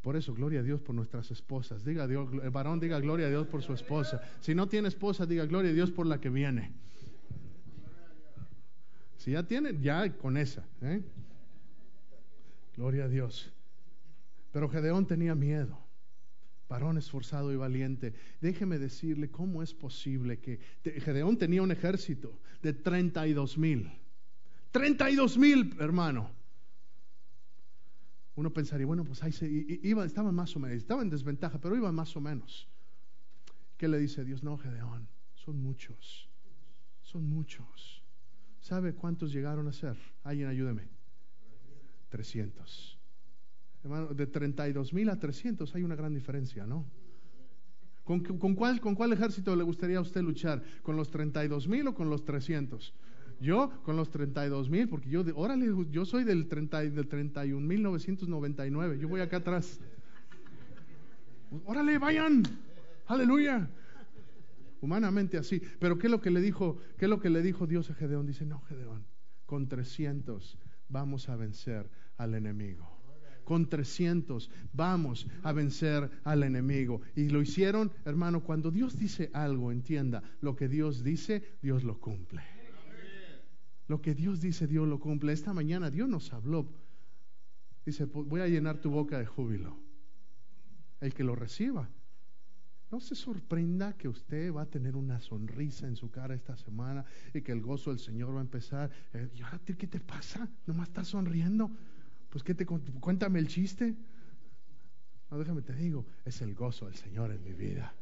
por 0.00 0.14
eso, 0.14 0.32
gloria 0.32 0.60
a 0.60 0.62
Dios 0.62 0.80
por 0.80 0.94
nuestras 0.94 1.28
esposas. 1.32 1.84
Diga 1.84 2.06
Dios, 2.06 2.28
el 2.40 2.50
varón 2.50 2.78
diga 2.78 3.00
gloria 3.00 3.26
a 3.26 3.30
Dios 3.30 3.48
por 3.48 3.64
su 3.64 3.72
esposa. 3.72 4.22
Si 4.38 4.54
no 4.54 4.68
tiene 4.68 4.86
esposa, 4.86 5.26
diga 5.26 5.44
gloria 5.44 5.72
a 5.72 5.74
Dios 5.74 5.90
por 5.90 6.06
la 6.06 6.20
que 6.20 6.30
viene. 6.30 6.72
Si 9.16 9.32
ya 9.32 9.42
tiene, 9.42 9.76
ya 9.80 10.16
con 10.16 10.36
esa. 10.36 10.64
¿eh? 10.82 11.02
Gloria 12.76 13.06
a 13.06 13.08
Dios. 13.08 13.52
Pero 14.52 14.68
Gedeón 14.68 15.04
tenía 15.04 15.34
miedo 15.34 15.87
varón 16.68 16.98
esforzado 16.98 17.52
y 17.52 17.56
valiente. 17.56 18.14
Déjeme 18.40 18.78
decirle 18.78 19.30
cómo 19.30 19.62
es 19.62 19.74
posible 19.74 20.38
que 20.38 20.60
Gedeón 20.84 21.38
tenía 21.38 21.62
un 21.62 21.72
ejército 21.72 22.38
de 22.62 22.72
32 22.72 23.58
mil. 23.58 23.90
32 24.70 25.38
mil, 25.38 25.74
hermano. 25.80 26.30
Uno 28.36 28.52
pensaría, 28.52 28.86
bueno, 28.86 29.04
pues 29.04 29.22
ahí 29.22 29.32
se, 29.32 29.48
iba, 29.48 30.04
estaba 30.04 30.30
más 30.30 30.54
o 30.54 30.60
menos, 30.60 30.76
estaba 30.76 31.02
en 31.02 31.10
desventaja, 31.10 31.58
pero 31.58 31.74
iba 31.74 31.90
más 31.90 32.16
o 32.16 32.20
menos. 32.20 32.68
¿Qué 33.76 33.88
le 33.88 33.98
dice 33.98 34.24
Dios? 34.24 34.44
No, 34.44 34.58
Gedeón, 34.58 35.08
son 35.34 35.60
muchos, 35.60 36.28
son 37.02 37.28
muchos. 37.28 38.02
¿Sabe 38.60 38.94
cuántos 38.94 39.32
llegaron 39.32 39.66
a 39.66 39.72
ser? 39.72 39.96
Alguien 40.22 40.48
ayúdeme. 40.48 40.88
300. 42.10 42.97
Hermano, 43.88 44.12
de 44.12 44.26
32 44.26 44.92
mil 44.92 45.08
a 45.08 45.18
300 45.18 45.74
hay 45.74 45.82
una 45.82 45.96
gran 45.96 46.12
diferencia, 46.12 46.66
¿no? 46.66 46.84
¿Con, 48.04 48.20
cuál, 48.54 48.80
¿Con 48.80 48.94
cuál 48.94 49.14
ejército 49.14 49.56
le 49.56 49.62
gustaría 49.62 49.96
a 49.96 50.02
usted 50.02 50.20
luchar? 50.20 50.62
¿Con 50.82 50.96
los 50.96 51.10
32 51.10 51.68
mil 51.68 51.88
o 51.88 51.94
con 51.94 52.10
los 52.10 52.22
300? 52.24 52.94
Yo 53.40 53.70
con 53.84 53.96
los 53.96 54.10
32 54.10 54.68
mil, 54.68 54.88
porque 54.90 55.08
yo, 55.08 55.24
órale, 55.34 55.72
yo 55.90 56.04
soy 56.04 56.24
del, 56.24 56.48
30, 56.48 56.82
del 56.90 57.08
31 57.08 57.66
mil 57.66 57.82
999, 57.82 58.98
yo 58.98 59.08
voy 59.08 59.22
acá 59.22 59.38
atrás. 59.38 59.80
Órale, 61.64 61.96
vayan, 61.96 62.42
aleluya. 63.06 63.70
Humanamente 64.82 65.38
así. 65.38 65.62
Pero 65.78 65.98
¿qué 65.98 66.08
es 66.08 66.10
lo 66.10 66.20
que 66.20 66.30
le 66.30 66.42
dijo, 66.42 66.78
qué 66.98 67.06
es 67.06 67.10
lo 67.10 67.20
que 67.20 67.30
le 67.30 67.40
dijo 67.40 67.66
Dios 67.66 67.90
a 67.90 67.94
Gedeón? 67.94 68.26
Dice, 68.26 68.44
no, 68.44 68.60
Gedeón, 68.68 69.06
con 69.46 69.66
300 69.66 70.58
vamos 70.90 71.30
a 71.30 71.36
vencer 71.36 71.88
al 72.18 72.34
enemigo. 72.34 72.97
Con 73.48 73.66
300 73.66 74.50
vamos 74.74 75.26
a 75.42 75.52
vencer 75.52 76.10
al 76.22 76.42
enemigo. 76.42 77.00
Y 77.16 77.30
lo 77.30 77.40
hicieron, 77.40 77.90
hermano, 78.04 78.44
cuando 78.44 78.70
Dios 78.70 78.98
dice 78.98 79.30
algo, 79.32 79.72
entienda, 79.72 80.22
lo 80.42 80.54
que 80.54 80.68
Dios 80.68 81.02
dice, 81.02 81.56
Dios 81.62 81.82
lo 81.82 81.98
cumple. 81.98 82.42
Lo 83.86 84.02
que 84.02 84.14
Dios 84.14 84.42
dice, 84.42 84.66
Dios 84.66 84.86
lo 84.86 85.00
cumple. 85.00 85.32
Esta 85.32 85.54
mañana 85.54 85.90
Dios 85.90 86.10
nos 86.10 86.30
habló. 86.34 86.68
Dice, 87.86 88.04
voy 88.04 88.42
a 88.42 88.48
llenar 88.48 88.82
tu 88.82 88.90
boca 88.90 89.18
de 89.18 89.24
júbilo. 89.24 89.78
El 91.00 91.14
que 91.14 91.24
lo 91.24 91.34
reciba. 91.34 91.88
No 92.90 93.00
se 93.00 93.14
sorprenda 93.14 93.94
que 93.94 94.08
usted 94.08 94.52
va 94.52 94.60
a 94.60 94.66
tener 94.66 94.94
una 94.94 95.22
sonrisa 95.22 95.86
en 95.86 95.96
su 95.96 96.10
cara 96.10 96.34
esta 96.34 96.54
semana 96.58 97.06
y 97.32 97.40
que 97.40 97.52
el 97.52 97.62
gozo 97.62 97.88
del 97.88 97.98
Señor 97.98 98.34
va 98.34 98.40
a 98.40 98.42
empezar. 98.42 98.90
Eh, 99.14 99.30
¿Y 99.34 99.40
ahora 99.40 99.58
qué 99.64 99.86
te 99.86 100.00
pasa? 100.00 100.46
¿Nomás 100.66 100.88
estás 100.88 101.08
sonriendo? 101.08 101.70
Pues 102.30 102.44
¿qué 102.44 102.54
te 102.54 102.66
cuéntame 102.66 103.38
el 103.38 103.48
chiste? 103.48 103.96
No, 105.30 105.38
déjame 105.38 105.62
te 105.62 105.74
digo, 105.74 106.06
es 106.24 106.40
el 106.40 106.54
gozo 106.54 106.86
del 106.86 106.94
Señor 106.94 107.32
en 107.32 107.42
mi 107.42 107.52
vida. 107.52 107.94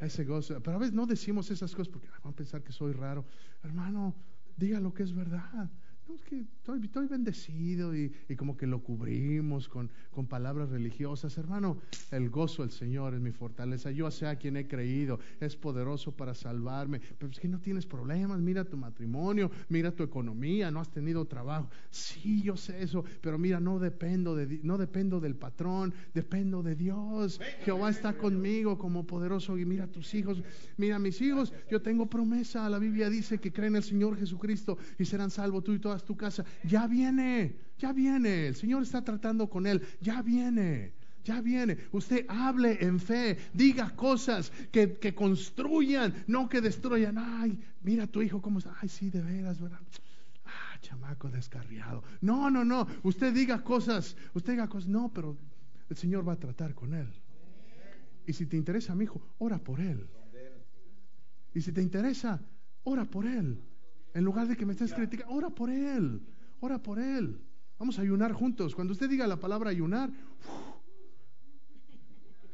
Ese 0.00 0.24
gozo. 0.24 0.60
Pero 0.62 0.76
a 0.76 0.80
veces 0.80 0.94
no 0.94 1.06
decimos 1.06 1.50
esas 1.50 1.74
cosas 1.74 1.88
porque 1.88 2.08
van 2.08 2.32
a 2.32 2.36
pensar 2.36 2.62
que 2.62 2.72
soy 2.72 2.92
raro. 2.92 3.24
Hermano, 3.62 4.14
diga 4.56 4.80
lo 4.80 4.92
que 4.92 5.02
es 5.02 5.14
verdad. 5.14 5.70
Que 6.28 6.44
estoy, 6.84 7.08
bendecido 7.08 7.94
y, 7.94 8.12
como 8.36 8.56
que 8.56 8.66
lo 8.66 8.80
cubrimos 8.80 9.68
con, 9.68 9.90
con, 10.12 10.26
palabras 10.26 10.70
religiosas. 10.70 11.36
Hermano, 11.36 11.78
el 12.12 12.30
gozo 12.30 12.62
del 12.62 12.70
Señor 12.70 13.14
es 13.14 13.20
mi 13.20 13.32
fortaleza. 13.32 13.90
Yo 13.90 14.08
sé 14.12 14.26
a 14.26 14.36
quien 14.36 14.56
he 14.56 14.68
creído, 14.68 15.18
es 15.40 15.56
poderoso 15.56 16.12
para 16.12 16.34
salvarme. 16.34 17.00
Pero 17.18 17.32
es 17.32 17.40
que 17.40 17.48
no 17.48 17.60
tienes 17.60 17.86
problemas. 17.86 18.40
Mira 18.40 18.64
tu 18.64 18.76
matrimonio, 18.76 19.50
mira 19.68 19.90
tu 19.90 20.04
economía, 20.04 20.70
no 20.70 20.80
has 20.80 20.90
tenido 20.90 21.24
trabajo. 21.24 21.70
Sí, 21.90 22.40
yo 22.40 22.56
sé 22.56 22.82
eso, 22.82 23.04
pero 23.20 23.36
mira, 23.36 23.58
no 23.58 23.80
dependo, 23.80 24.36
de, 24.36 24.60
no 24.62 24.78
dependo 24.78 25.20
del 25.20 25.34
patrón, 25.34 25.92
dependo 26.14 26.62
de 26.62 26.76
Dios. 26.76 27.40
Jehová 27.64 27.90
está 27.90 28.16
conmigo 28.16 28.78
como 28.78 29.06
poderoso. 29.06 29.58
Y 29.58 29.64
mira 29.64 29.88
tus 29.88 30.14
hijos, 30.14 30.42
mira 30.76 31.00
mis 31.00 31.20
hijos, 31.20 31.52
yo 31.68 31.82
tengo 31.82 32.06
promesa. 32.06 32.68
La 32.68 32.78
Biblia 32.78 33.10
dice 33.10 33.38
que 33.38 33.52
creen 33.52 33.72
en 33.72 33.76
el 33.76 33.82
Señor 33.82 34.16
Jesucristo 34.16 34.78
y 34.98 35.04
serán 35.04 35.30
salvos 35.30 35.64
tú 35.64 35.72
y 35.72 35.80
todas 35.80 35.95
tu 36.04 36.16
casa. 36.16 36.44
Ya 36.64 36.86
viene, 36.86 37.56
ya 37.78 37.92
viene. 37.92 38.48
El 38.48 38.56
Señor 38.56 38.82
está 38.82 39.02
tratando 39.02 39.48
con 39.48 39.66
él. 39.66 39.82
Ya 40.00 40.22
viene. 40.22 40.92
Ya 41.24 41.40
viene. 41.40 41.76
Usted 41.90 42.24
hable 42.28 42.78
en 42.80 43.00
fe, 43.00 43.36
diga 43.52 43.96
cosas 43.96 44.52
que, 44.70 44.98
que, 44.98 45.14
construyan, 45.14 46.14
no 46.28 46.48
que 46.48 46.60
destruyan. 46.60 47.18
Ay, 47.18 47.58
mira 47.82 48.06
tu 48.06 48.22
hijo 48.22 48.40
cómo 48.40 48.60
está. 48.60 48.76
Ay, 48.80 48.88
sí, 48.88 49.10
de 49.10 49.22
veras, 49.22 49.60
¿verdad? 49.60 49.80
Ah, 50.44 50.78
chamaco 50.80 51.28
descarriado. 51.28 52.04
No, 52.20 52.48
no, 52.48 52.64
no. 52.64 52.86
Usted 53.02 53.34
diga 53.34 53.64
cosas, 53.64 54.16
usted 54.34 54.52
diga 54.52 54.68
cosas. 54.68 54.88
No, 54.88 55.12
pero 55.12 55.36
el 55.90 55.96
Señor 55.96 56.26
va 56.26 56.34
a 56.34 56.38
tratar 56.38 56.74
con 56.74 56.94
él. 56.94 57.12
Y 58.26 58.32
si 58.32 58.46
te 58.46 58.56
interesa, 58.56 58.94
mi 58.94 59.04
hijo, 59.04 59.20
ora 59.38 59.58
por 59.58 59.80
él. 59.80 60.08
Y 61.54 61.60
si 61.60 61.72
te 61.72 61.80
interesa, 61.80 62.40
ora 62.84 63.04
por 63.04 63.26
él. 63.26 63.60
En 64.16 64.24
lugar 64.24 64.48
de 64.48 64.56
que 64.56 64.64
me 64.64 64.72
estés 64.72 64.94
criticando, 64.94 65.34
ora 65.34 65.50
por 65.50 65.68
él, 65.68 66.22
ora 66.60 66.82
por 66.82 66.98
él. 66.98 67.38
Vamos 67.78 67.98
a 67.98 68.02
ayunar 68.02 68.32
juntos. 68.32 68.74
Cuando 68.74 68.94
usted 68.94 69.10
diga 69.10 69.26
la 69.26 69.38
palabra 69.38 69.68
ayunar, 69.68 70.10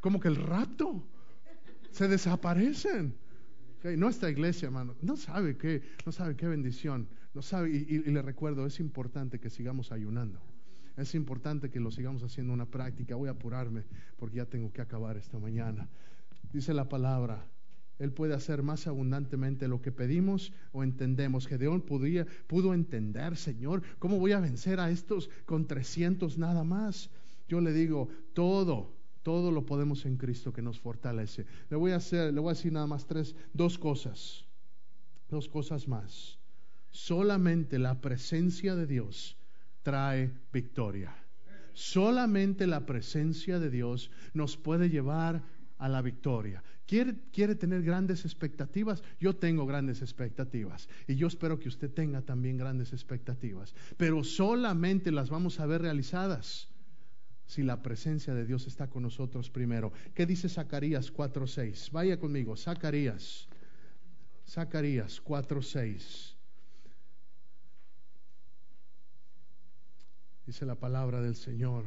como 0.00 0.18
que 0.18 0.26
el 0.26 0.34
rapto, 0.34 1.04
se 1.92 2.08
desaparecen. 2.08 3.14
No 3.96 4.08
esta 4.08 4.28
iglesia, 4.28 4.66
hermano, 4.66 4.96
no 5.02 5.16
sabe 5.16 5.56
qué, 5.56 5.82
no 6.04 6.10
sabe 6.10 6.34
qué 6.34 6.48
bendición, 6.48 7.08
no 7.32 7.42
sabe, 7.42 7.70
y, 7.70 8.02
y 8.04 8.10
le 8.10 8.22
recuerdo, 8.22 8.66
es 8.66 8.80
importante 8.80 9.38
que 9.38 9.48
sigamos 9.48 9.92
ayunando. 9.92 10.40
Es 10.96 11.14
importante 11.14 11.70
que 11.70 11.78
lo 11.78 11.92
sigamos 11.92 12.24
haciendo 12.24 12.52
una 12.52 12.66
práctica. 12.66 13.14
Voy 13.14 13.28
a 13.28 13.32
apurarme 13.32 13.84
porque 14.16 14.38
ya 14.38 14.46
tengo 14.46 14.72
que 14.72 14.80
acabar 14.80 15.16
esta 15.16 15.38
mañana. 15.38 15.88
Dice 16.52 16.74
la 16.74 16.88
palabra, 16.88 17.46
él 18.02 18.10
puede 18.10 18.34
hacer 18.34 18.64
más 18.64 18.88
abundantemente 18.88 19.68
lo 19.68 19.80
que 19.80 19.92
pedimos 19.92 20.52
o 20.72 20.82
entendemos. 20.82 21.46
Gedeón 21.46 21.82
pudo 21.82 22.74
entender, 22.74 23.36
Señor, 23.36 23.82
¿cómo 24.00 24.18
voy 24.18 24.32
a 24.32 24.40
vencer 24.40 24.80
a 24.80 24.90
estos 24.90 25.30
con 25.46 25.68
300 25.68 26.36
nada 26.36 26.64
más? 26.64 27.10
Yo 27.46 27.60
le 27.60 27.72
digo, 27.72 28.08
todo, 28.32 28.92
todo 29.22 29.52
lo 29.52 29.64
podemos 29.66 30.04
en 30.04 30.16
Cristo 30.16 30.52
que 30.52 30.62
nos 30.62 30.80
fortalece. 30.80 31.46
Le 31.70 31.76
voy 31.76 31.92
a 31.92 31.96
hacer, 31.96 32.34
le 32.34 32.40
voy 32.40 32.50
a 32.50 32.54
decir 32.54 32.72
nada 32.72 32.88
más 32.88 33.06
tres, 33.06 33.36
dos 33.52 33.78
cosas, 33.78 34.46
dos 35.30 35.48
cosas 35.48 35.86
más. 35.86 36.40
Solamente 36.90 37.78
la 37.78 38.00
presencia 38.00 38.74
de 38.74 38.88
Dios 38.88 39.36
trae 39.84 40.32
victoria. 40.52 41.14
Solamente 41.72 42.66
la 42.66 42.84
presencia 42.84 43.60
de 43.60 43.70
Dios 43.70 44.10
nos 44.34 44.56
puede 44.56 44.90
llevar 44.90 45.44
a 45.78 45.88
la 45.88 46.02
victoria. 46.02 46.64
¿Quiere, 46.86 47.14
¿Quiere, 47.32 47.54
tener 47.54 47.82
grandes 47.82 48.24
expectativas? 48.24 49.02
Yo 49.20 49.36
tengo 49.36 49.66
grandes 49.66 50.02
expectativas 50.02 50.88
y 51.06 51.14
yo 51.14 51.26
espero 51.26 51.58
que 51.58 51.68
usted 51.68 51.90
tenga 51.90 52.22
también 52.22 52.56
grandes 52.56 52.92
expectativas, 52.92 53.74
pero 53.96 54.24
solamente 54.24 55.12
las 55.12 55.30
vamos 55.30 55.60
a 55.60 55.66
ver 55.66 55.82
realizadas 55.82 56.68
si 57.46 57.62
la 57.62 57.82
presencia 57.82 58.34
de 58.34 58.46
Dios 58.46 58.66
está 58.66 58.88
con 58.88 59.02
nosotros 59.02 59.50
primero. 59.50 59.92
¿Qué 60.14 60.26
dice 60.26 60.48
Zacarías 60.48 61.12
4.6? 61.12 61.90
Vaya 61.90 62.18
conmigo, 62.18 62.56
Zacarías, 62.56 63.48
Zacarías 64.48 65.22
4.6. 65.22 66.34
Dice 70.46 70.66
la 70.66 70.74
palabra 70.74 71.20
del 71.20 71.36
Señor. 71.36 71.84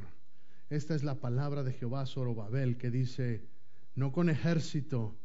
Esta 0.70 0.96
es 0.96 1.04
la 1.04 1.16
palabra 1.16 1.64
de 1.64 1.74
Jehová 1.74 2.06
Zorobabel 2.06 2.78
que 2.78 2.90
dice, 2.90 3.46
no 3.96 4.12
con 4.12 4.30
ejército 4.30 5.18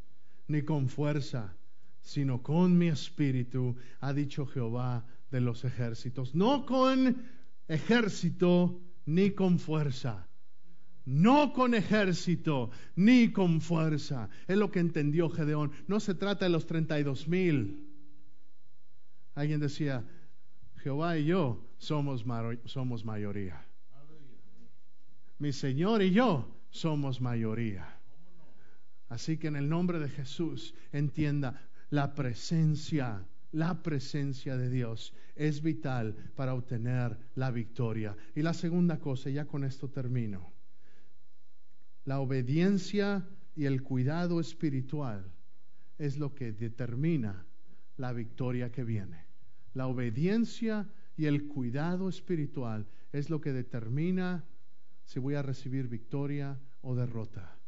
ni 0.47 0.63
con 0.63 0.89
fuerza, 0.89 1.57
sino 2.03 2.43
con 2.43 2.79
mi 2.79 2.89
espíritu, 2.89 3.77
ha 4.01 4.13
dicho 4.13 4.47
Jehová 4.47 5.05
de 5.31 5.41
los 5.41 5.65
ejércitos. 5.65 6.35
No 6.35 6.67
con 6.67 7.23
ejército 7.69 8.81
ni 9.07 9.31
con 9.31 9.59
fuerza. 9.59 10.27
No 11.05 11.53
con 11.53 11.75
ejército 11.75 12.71
ni 12.97 13.33
con 13.33 13.61
fuerza. 13.61 14.29
Es 14.47 14.57
lo 14.57 14.71
que 14.71 14.81
entendió 14.81 15.29
Gedeón. 15.31 15.73
No 15.87 16.01
se 16.01 16.15
trata 16.15 16.45
de 16.45 16.51
los 16.51 16.67
32 16.67 17.29
mil. 17.29 17.87
Alguien 19.35 19.61
decía, 19.61 20.05
Jehová 20.79 21.19
y 21.19 21.27
yo 21.27 21.65
somos, 21.79 22.25
somos 22.67 23.05
mayoría. 23.05 23.65
Mi 25.39 25.53
Señor 25.53 26.03
y 26.03 26.11
yo 26.11 26.49
somos 26.71 27.21
mayoría. 27.21 28.00
Así 29.11 29.39
que 29.39 29.49
en 29.49 29.57
el 29.57 29.69
nombre 29.69 29.99
de 29.99 30.09
Jesús 30.09 30.73
entienda 30.93 31.69
la 31.91 32.15
presencia, 32.15 33.27
la 33.51 33.83
presencia 33.83 34.57
de 34.57 34.71
Dios 34.71 35.13
es 35.35 35.63
vital 35.63 36.15
para 36.37 36.55
obtener 36.55 37.19
la 37.35 37.51
victoria. 37.51 38.17
Y 38.37 38.43
la 38.43 38.55
segunda 38.55 39.01
cosa, 39.01 39.29
ya 39.29 39.47
con 39.47 39.65
esto 39.65 39.91
termino, 39.91 40.53
la 42.05 42.21
obediencia 42.21 43.29
y 43.57 43.65
el 43.65 43.83
cuidado 43.83 44.39
espiritual 44.39 45.33
es 45.99 46.17
lo 46.17 46.33
que 46.33 46.53
determina 46.53 47.45
la 47.97 48.13
victoria 48.13 48.71
que 48.71 48.85
viene. 48.85 49.27
La 49.75 49.89
obediencia 49.89 50.89
y 51.17 51.27
el 51.27 51.49
cuidado 51.49 52.09
espiritual 52.09 52.87
es 53.13 53.29
lo 53.29 53.41
que 53.41 53.53
determina 53.53 54.45
si 55.05 55.19
voy 55.19 55.35
a 55.35 55.43
recibir 55.43 55.89
victoria 55.89 56.61
o 56.81 56.95
derrota. 56.95 57.60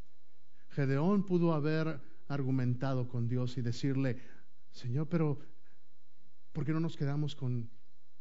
Gedeón 0.74 1.24
pudo 1.24 1.52
haber 1.52 2.00
argumentado 2.28 3.08
con 3.08 3.28
Dios 3.28 3.58
y 3.58 3.62
decirle, 3.62 4.16
Señor, 4.70 5.08
pero 5.08 5.38
¿por 6.52 6.64
qué 6.64 6.72
no 6.72 6.80
nos 6.80 6.96
quedamos 6.96 7.36
con, 7.36 7.68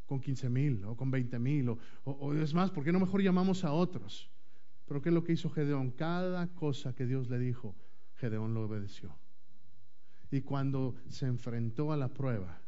con 0.06 0.20
15 0.20 0.50
mil 0.50 0.84
o 0.84 0.96
con 0.96 1.10
20 1.10 1.38
mil? 1.38 1.70
O, 1.70 1.78
o, 2.04 2.34
es 2.34 2.52
más, 2.52 2.70
¿por 2.70 2.84
qué 2.84 2.92
no 2.92 3.00
mejor 3.00 3.22
llamamos 3.22 3.64
a 3.64 3.72
otros? 3.72 4.30
Pero 4.86 5.00
¿qué 5.00 5.08
es 5.08 5.14
lo 5.14 5.24
que 5.24 5.32
hizo 5.32 5.48
Gedeón? 5.50 5.92
Cada 5.92 6.46
cosa 6.54 6.94
que 6.94 7.06
Dios 7.06 7.30
le 7.30 7.38
dijo, 7.38 7.74
Gedeón 8.16 8.52
lo 8.52 8.64
obedeció. 8.64 9.16
Y 10.30 10.42
cuando 10.42 10.94
se 11.08 11.26
enfrentó 11.26 11.92
a 11.92 11.96
la 11.96 12.08
prueba, 12.08 12.60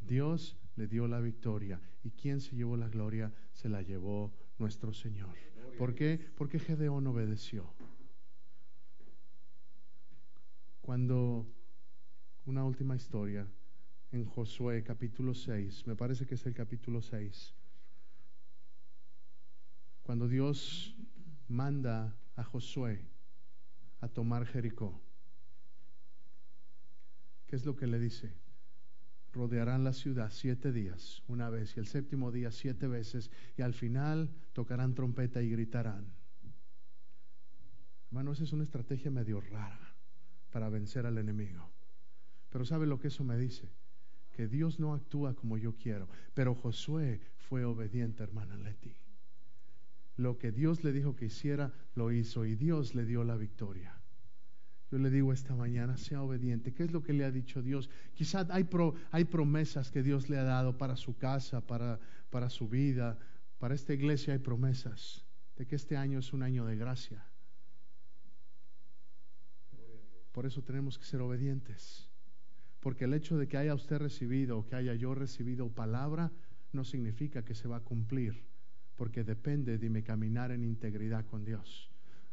Dios 0.00 0.56
le 0.76 0.88
dio 0.88 1.06
la 1.06 1.20
victoria. 1.20 1.80
¿Y 2.02 2.10
quién 2.10 2.40
se 2.40 2.56
llevó 2.56 2.76
la 2.76 2.88
gloria? 2.88 3.32
Se 3.52 3.68
la 3.68 3.82
llevó 3.82 4.32
nuestro 4.58 4.92
Señor. 4.92 5.36
¿Por 5.78 5.94
qué? 5.94 6.20
Porque 6.36 6.58
Gedeón 6.58 7.06
obedeció. 7.06 7.72
Cuando 10.82 11.46
una 12.44 12.64
última 12.64 12.96
historia 12.96 13.46
en 14.10 14.26
Josué 14.26 14.82
capítulo 14.82 15.32
6, 15.32 15.86
me 15.86 15.94
parece 15.94 16.26
que 16.26 16.34
es 16.34 16.44
el 16.44 16.54
capítulo 16.54 17.00
6, 17.00 17.54
cuando 20.02 20.26
Dios 20.26 20.96
manda 21.46 22.16
a 22.34 22.42
Josué 22.42 23.06
a 24.00 24.08
tomar 24.08 24.44
Jericó, 24.44 25.00
¿qué 27.46 27.54
es 27.54 27.64
lo 27.64 27.76
que 27.76 27.86
le 27.86 27.98
dice? 28.00 28.34
rodearán 29.32 29.82
la 29.82 29.94
ciudad 29.94 30.30
siete 30.30 30.72
días, 30.72 31.22
una 31.26 31.48
vez, 31.48 31.74
y 31.76 31.80
el 31.80 31.86
séptimo 31.86 32.30
día 32.30 32.50
siete 32.50 32.86
veces, 32.86 33.30
y 33.56 33.62
al 33.62 33.72
final 33.72 34.30
tocarán 34.52 34.94
trompeta 34.94 35.40
y 35.40 35.48
gritarán. 35.48 36.12
Hermano, 38.08 38.32
esa 38.32 38.44
es 38.44 38.52
una 38.52 38.64
estrategia 38.64 39.10
medio 39.10 39.40
rara 39.40 39.81
para 40.52 40.68
vencer 40.68 41.06
al 41.06 41.18
enemigo. 41.18 41.68
Pero 42.50 42.64
¿sabe 42.64 42.86
lo 42.86 43.00
que 43.00 43.08
eso 43.08 43.24
me 43.24 43.38
dice? 43.38 43.68
Que 44.32 44.46
Dios 44.46 44.78
no 44.78 44.94
actúa 44.94 45.34
como 45.34 45.56
yo 45.56 45.74
quiero. 45.74 46.08
Pero 46.34 46.54
Josué 46.54 47.20
fue 47.48 47.64
obediente, 47.64 48.22
hermana 48.22 48.56
Leti. 48.56 48.94
Lo 50.16 50.38
que 50.38 50.52
Dios 50.52 50.84
le 50.84 50.92
dijo 50.92 51.16
que 51.16 51.26
hiciera, 51.26 51.72
lo 51.94 52.12
hizo 52.12 52.44
y 52.44 52.54
Dios 52.54 52.94
le 52.94 53.06
dio 53.06 53.24
la 53.24 53.36
victoria. 53.36 53.98
Yo 54.90 54.98
le 54.98 55.08
digo 55.08 55.32
esta 55.32 55.54
mañana, 55.54 55.96
sea 55.96 56.22
obediente. 56.22 56.74
¿Qué 56.74 56.84
es 56.84 56.92
lo 56.92 57.02
que 57.02 57.14
le 57.14 57.24
ha 57.24 57.30
dicho 57.30 57.62
Dios? 57.62 57.88
Quizás 58.12 58.50
hay, 58.50 58.68
hay 59.10 59.24
promesas 59.24 59.90
que 59.90 60.02
Dios 60.02 60.28
le 60.28 60.36
ha 60.36 60.44
dado 60.44 60.76
para 60.76 60.96
su 60.96 61.16
casa, 61.16 61.62
para, 61.62 61.98
para 62.28 62.50
su 62.50 62.68
vida. 62.68 63.18
Para 63.58 63.74
esta 63.74 63.94
iglesia 63.94 64.34
hay 64.34 64.38
promesas 64.38 65.24
de 65.56 65.66
que 65.66 65.76
este 65.76 65.96
año 65.96 66.18
es 66.18 66.34
un 66.34 66.42
año 66.42 66.66
de 66.66 66.76
gracia. 66.76 67.24
Por 70.32 70.46
eso 70.46 70.62
tenemos 70.62 70.98
que 70.98 71.04
ser 71.04 71.20
obedientes. 71.20 72.08
Porque 72.80 73.04
el 73.04 73.14
hecho 73.14 73.38
de 73.38 73.46
que 73.46 73.56
haya 73.56 73.74
usted 73.74 73.98
recibido 73.98 74.58
o 74.58 74.66
que 74.66 74.74
haya 74.74 74.94
yo 74.94 75.14
recibido 75.14 75.68
palabra 75.68 76.32
no 76.72 76.84
significa 76.84 77.44
que 77.44 77.54
se 77.54 77.68
va 77.68 77.76
a 77.76 77.84
cumplir. 77.84 78.42
Porque 78.96 79.24
depende 79.24 79.78
de 79.78 79.88
mi 79.88 80.02
caminar 80.02 80.50
en 80.50 80.64
integridad 80.64 81.24
con 81.26 81.44
Dios 81.44 81.92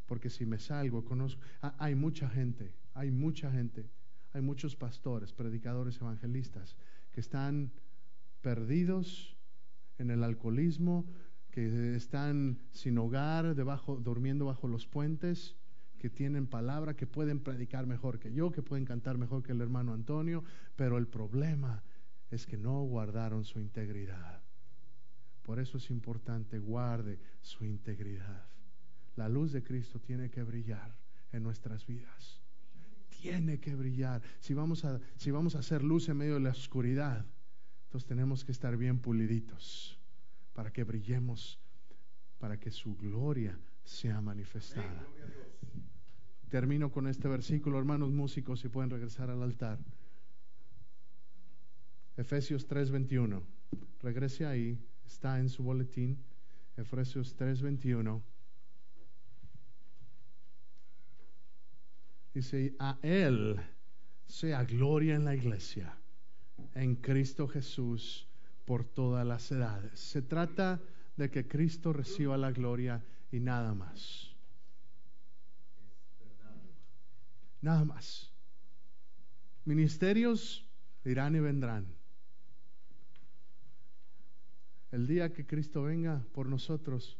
porque 0.10 0.32
si 0.32 0.43
me 0.43 0.58
salgo, 0.58 1.06
conozco, 1.06 1.39
hay 1.78 1.93
mucha 1.93 2.28
gente, 2.28 2.74
hay 2.95 3.12
mucha 3.12 3.52
gente, 3.52 3.91
hay 4.34 4.41
muchos 4.41 4.76
pastores, 4.76 5.32
predicadores, 5.34 6.02
evangelistas 6.02 6.76
que 7.12 7.20
están 7.20 7.72
perdidos 8.41 9.38
en 10.00 10.10
el 10.10 10.24
alcoholismo, 10.24 11.06
que 11.52 11.95
están 11.95 12.58
sin 12.72 12.97
hogar, 12.97 13.54
debajo, 13.54 13.97
durmiendo 13.97 14.45
bajo 14.45 14.68
los 14.68 14.88
puentes, 14.88 15.56
que 16.00 16.10
tienen 16.10 16.47
palabra, 16.47 16.95
que 16.95 17.06
pueden 17.06 17.39
predicar 17.39 17.86
mejor 17.86 18.20
que 18.20 18.34
yo, 18.34 18.52
que 18.52 18.64
pueden 18.64 18.86
cantar 18.86 19.18
mejor 19.18 19.43
que 19.43 19.52
el 19.52 19.62
hermano 19.62 19.93
Antonio, 19.93 20.43
pero 20.76 20.97
el 20.97 21.08
problema 21.08 21.84
es 22.32 22.47
que 22.47 22.58
no 22.58 22.82
guardaron 22.84 23.43
su 23.43 23.60
integridad. 23.60 24.41
Por 25.43 25.60
eso 25.60 25.78
es 25.78 25.89
importante, 25.89 26.60
guarde 26.60 27.20
su 27.41 27.66
integridad. 27.66 28.45
La 29.16 29.28
luz 29.28 29.52
de 29.52 29.64
Cristo 29.64 30.00
tiene 30.00 30.30
que 30.30 30.43
brillar 30.43 30.95
en 31.32 31.43
nuestras 31.43 31.86
vidas. 31.86 32.41
Tiene 33.10 33.60
que 33.60 33.76
brillar. 33.76 34.22
Si 34.39 34.54
vamos 34.54 34.86
a, 34.86 35.00
si 35.18 35.32
vamos 35.32 35.56
a 35.56 35.60
hacer 35.60 35.84
luz 35.84 36.08
en 36.08 36.18
medio 36.18 36.36
de 36.36 36.39
la 36.39 36.52
oscuridad, 36.52 37.26
entonces 37.86 38.08
tenemos 38.08 38.45
que 38.45 38.52
estar 38.52 38.78
bien 38.78 39.00
puliditos 39.00 40.00
para 40.54 40.72
que 40.72 40.84
brillemos, 40.84 41.60
para 42.38 42.60
que 42.60 42.72
su 42.72 42.95
gloria 42.95 43.60
sea 43.84 44.22
manifestada. 44.22 45.06
Termino 46.50 46.91
con 46.91 47.08
este 47.08 47.28
versículo, 47.28 47.78
hermanos 47.78 48.12
músicos, 48.12 48.60
si 48.60 48.70
pueden 48.70 48.89
regresar 48.89 49.30
al 49.30 49.43
altar. 49.43 49.78
Efesios 52.18 52.68
3:21. 52.68 53.41
Regrese 54.02 54.45
ahí, 54.45 54.78
está 55.06 55.39
en 55.39 55.50
su 55.50 55.64
boletín. 55.64 56.18
Efesios 56.76 57.36
3:21. 57.38 58.22
Dice, 62.34 62.76
a 62.80 62.97
Él 63.02 63.60
sea 64.28 64.64
gloria 64.64 65.16
en 65.16 65.26
la 65.26 65.36
iglesia, 65.36 65.97
en 66.76 66.95
Cristo 66.95 67.47
Jesús, 67.47 68.28
por 68.66 68.86
todas 68.86 69.26
las 69.26 69.52
edades. 69.52 70.00
Se 70.00 70.22
trata 70.22 70.80
de 71.18 71.30
que 71.30 71.47
Cristo 71.47 71.91
reciba 71.91 72.38
la 72.38 72.52
gloria 72.52 73.04
y 73.32 73.39
nada 73.39 73.74
más. 73.74 74.29
Nada 77.62 77.86
más. 77.86 78.32
Ministerios 79.66 80.66
irán 81.05 81.36
y 81.36 81.39
vendrán. 81.39 81.88
El 84.91 85.05
día 85.05 85.32
que 85.34 85.45
Cristo 85.45 85.84
venga 85.84 86.26
por 86.34 86.47
nosotros, 86.47 87.18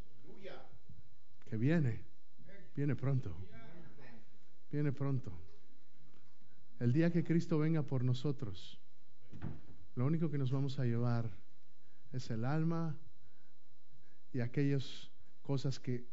que 1.46 1.58
viene, 1.58 2.02
viene 2.76 2.96
pronto 2.96 3.36
viene 4.72 4.92
pronto. 4.92 5.32
El 6.80 6.94
día 6.94 7.12
que 7.12 7.24
Cristo 7.24 7.58
venga 7.60 7.84
por 7.84 8.04
nosotros, 8.04 8.80
lo 9.96 10.06
único 10.06 10.30
que 10.30 10.38
nos 10.38 10.52
vamos 10.52 10.80
a 10.80 10.86
llevar 10.86 11.30
es 12.14 12.30
el 12.30 12.46
alma 12.46 12.96
y 14.32 14.40
aquellas 14.40 15.12
cosas 15.42 15.80
que 15.80 16.08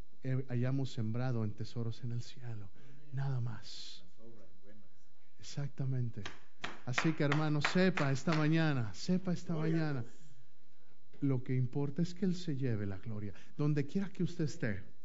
hayamos 0.49 0.91
sembrado 0.91 1.45
en 1.45 1.53
tesoros 1.53 2.03
en 2.03 2.12
el 2.12 2.22
cielo. 2.22 2.68
Nada 3.12 3.41
más. 3.41 4.06
Exactamente. 5.39 6.22
Así 6.84 7.12
que 7.12 7.24
hermano, 7.24 7.61
sepa 7.61 8.12
esta 8.12 8.34
mañana, 8.34 8.93
sepa 8.95 9.32
esta 9.32 9.55
mañana, 9.55 10.05
lo 11.20 11.43
que 11.43 11.55
importa 11.55 12.03
es 12.03 12.14
que 12.14 12.24
Él 12.24 12.34
se 12.34 12.57
lleve 12.57 12.87
la 12.87 12.99
gloria, 12.99 13.32
donde 13.57 13.87
quiera 13.87 14.09
que 14.11 14.22
usted 14.22 14.45
esté 14.45 14.97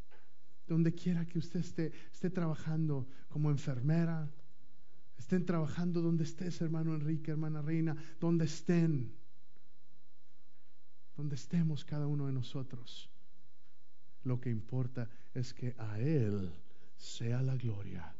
donde 0.72 0.94
quiera 0.94 1.26
que 1.26 1.38
usted 1.38 1.60
esté, 1.60 1.92
esté 2.14 2.30
trabajando 2.30 3.06
como 3.28 3.52
enfermera, 3.52 4.32
estén 5.18 5.46
trabajando 5.46 6.02
donde 6.02 6.24
estés, 6.24 6.62
hermano 6.62 6.96
Enrique, 6.96 7.32
hermana 7.32 7.62
Reina, 7.62 7.94
donde 8.22 8.46
estén, 8.46 9.14
donde 11.18 11.36
estemos 11.36 11.84
cada 11.84 12.08
uno 12.08 12.28
de 12.28 12.32
nosotros. 12.32 13.10
Lo 14.24 14.40
que 14.40 14.50
importa 14.50 15.10
es 15.34 15.54
que 15.54 15.76
a 15.78 16.00
Él 16.00 16.54
sea 16.96 17.42
la 17.42 17.58
gloria 17.58 18.16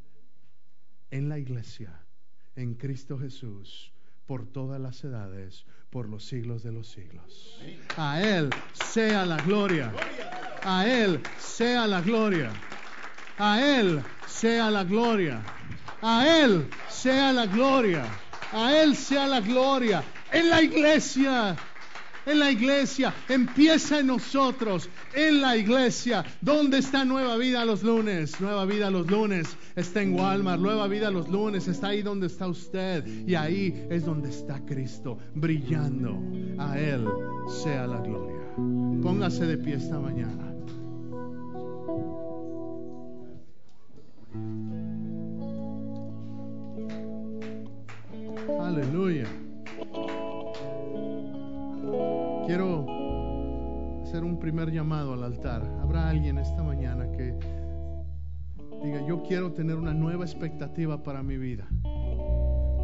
en 1.12 1.28
la 1.28 1.38
iglesia, 1.38 1.92
en 2.56 2.74
Cristo 2.74 3.18
Jesús, 3.18 3.92
por 4.26 4.46
todas 4.46 4.80
las 4.80 5.04
edades, 5.04 5.66
por 5.90 6.08
los 6.08 6.24
siglos 6.24 6.62
de 6.62 6.72
los 6.72 6.88
siglos. 6.88 7.60
A 7.98 8.20
Él 8.22 8.48
sea 8.72 9.26
la 9.26 9.36
gloria. 9.36 9.92
A 10.64 10.86
Él 10.88 11.20
sea 11.38 11.86
la 11.86 12.00
gloria. 12.00 12.50
A 13.38 13.60
Él 13.60 14.02
sea 14.26 14.70
la 14.70 14.84
gloria. 14.84 15.42
A 16.00 16.26
Él 16.42 16.66
sea 16.88 17.30
la 17.32 17.46
gloria. 17.46 18.04
A 18.52 18.74
Él 18.82 18.96
sea 18.96 19.26
la 19.26 19.40
gloria. 19.40 20.02
En 20.32 20.48
la 20.48 20.62
iglesia. 20.62 21.56
En 22.26 22.38
la 22.38 22.50
iglesia. 22.50 23.12
Empieza 23.28 24.00
en 24.00 24.08
nosotros. 24.08 24.88
En 25.14 25.40
la 25.40 25.56
iglesia. 25.56 26.24
¿Dónde 26.40 26.78
está 26.78 27.04
Nueva 27.04 27.36
Vida 27.36 27.64
los 27.64 27.82
lunes? 27.82 28.40
Nueva 28.40 28.64
Vida 28.64 28.90
los 28.90 29.10
lunes 29.10 29.56
está 29.74 30.02
en 30.02 30.14
Walmart. 30.14 30.60
Nueva 30.60 30.86
Vida 30.88 31.10
los 31.10 31.28
lunes 31.28 31.68
está 31.68 31.88
ahí 31.88 32.02
donde 32.02 32.26
está 32.26 32.46
usted. 32.46 33.06
Y 33.26 33.34
ahí 33.34 33.86
es 33.90 34.04
donde 34.04 34.30
está 34.30 34.64
Cristo. 34.64 35.18
Brillando. 35.34 36.18
A 36.58 36.78
Él 36.78 37.06
sea 37.62 37.86
la 37.86 37.98
gloria. 38.00 38.40
Póngase 39.02 39.46
de 39.46 39.58
pie 39.58 39.74
esta 39.74 39.98
mañana. 39.98 40.51
Llamado 54.70 55.14
al 55.14 55.24
altar. 55.24 55.62
Habrá 55.82 56.08
alguien 56.08 56.38
esta 56.38 56.62
mañana 56.62 57.10
que 57.12 57.34
diga, 58.82 59.06
yo 59.06 59.22
quiero 59.22 59.52
tener 59.52 59.76
una 59.76 59.94
nueva 59.94 60.24
expectativa 60.24 61.02
para 61.02 61.22
mi 61.22 61.36
vida. 61.36 61.66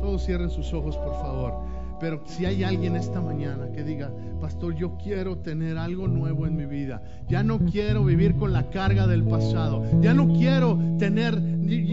Todos 0.00 0.24
cierren 0.24 0.50
sus 0.50 0.72
ojos, 0.72 0.96
por 0.96 1.14
favor. 1.20 1.77
Pero 2.00 2.22
si 2.26 2.44
hay 2.46 2.62
alguien 2.62 2.94
esta 2.96 3.20
mañana 3.20 3.70
que 3.72 3.82
diga, 3.82 4.10
pastor, 4.40 4.74
yo 4.76 4.96
quiero 5.02 5.38
tener 5.38 5.78
algo 5.78 6.06
nuevo 6.06 6.46
en 6.46 6.56
mi 6.56 6.66
vida. 6.66 7.02
Ya 7.28 7.42
no 7.42 7.58
quiero 7.58 8.04
vivir 8.04 8.36
con 8.36 8.52
la 8.52 8.70
carga 8.70 9.06
del 9.06 9.24
pasado. 9.24 9.84
Ya 10.00 10.14
no 10.14 10.32
quiero 10.32 10.78
tener, 10.98 11.40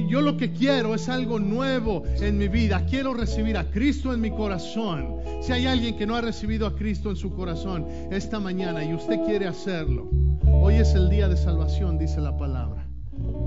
yo 0.07 0.21
lo 0.21 0.37
que 0.37 0.51
quiero 0.51 0.93
es 0.93 1.09
algo 1.09 1.39
nuevo 1.39 2.03
en 2.21 2.37
mi 2.37 2.47
vida. 2.47 2.85
Quiero 2.85 3.13
recibir 3.13 3.57
a 3.57 3.65
Cristo 3.65 4.13
en 4.13 4.21
mi 4.21 4.31
corazón. 4.31 5.17
Si 5.41 5.51
hay 5.51 5.65
alguien 5.65 5.97
que 5.97 6.05
no 6.05 6.15
ha 6.15 6.21
recibido 6.21 6.67
a 6.67 6.75
Cristo 6.75 7.09
en 7.09 7.15
su 7.15 7.33
corazón 7.33 7.85
esta 8.11 8.39
mañana 8.39 8.83
y 8.83 8.93
usted 8.93 9.19
quiere 9.25 9.47
hacerlo, 9.47 10.09
hoy 10.45 10.75
es 10.75 10.93
el 10.93 11.09
día 11.09 11.27
de 11.27 11.37
salvación, 11.37 11.97
dice 11.97 12.21
la 12.21 12.37
palabra. 12.37 12.87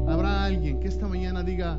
Habrá 0.08 0.44
alguien 0.44 0.80
que 0.80 0.88
esta 0.88 1.06
mañana 1.06 1.42
diga, 1.42 1.78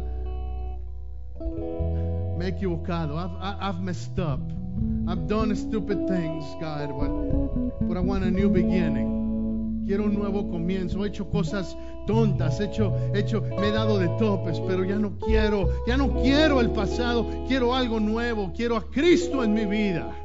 me 2.38 2.46
he 2.46 2.50
equivocado, 2.50 3.18
I've 3.18 3.82
messed 3.82 4.20
up. 4.20 4.59
I've 5.08 5.28
done 5.28 5.56
stupid 5.56 6.08
things, 6.08 6.46
God, 6.62 6.90
but, 7.00 7.88
but 7.88 7.98
I 7.98 8.00
want 8.00 8.24
a 8.24 8.32
new 8.32 8.50
beginning. 8.50 9.84
Quiero 9.88 10.04
un 10.04 10.14
nuevo 10.14 10.44
comienzo. 10.44 11.04
He 11.04 11.10
hecho 11.10 11.26
cosas 11.26 11.76
tontas, 12.06 12.60
he 12.60 12.66
hecho, 12.66 12.94
hecho, 13.16 13.42
me 13.42 13.70
he 13.70 13.72
dado 13.72 13.98
de 13.98 14.08
topes, 14.20 14.60
pero 14.68 14.84
ya 14.84 15.00
no 15.00 15.18
quiero, 15.18 15.68
ya 15.88 15.98
no 15.98 16.14
quiero 16.22 16.60
el 16.60 16.70
pasado. 16.70 17.26
Quiero 17.48 17.74
algo 17.74 18.00
nuevo. 18.00 18.52
Quiero 18.56 18.78
a 18.78 18.82
Cristo 18.92 19.44
en 19.44 19.54
mi 19.54 19.66
vida. 19.66 20.16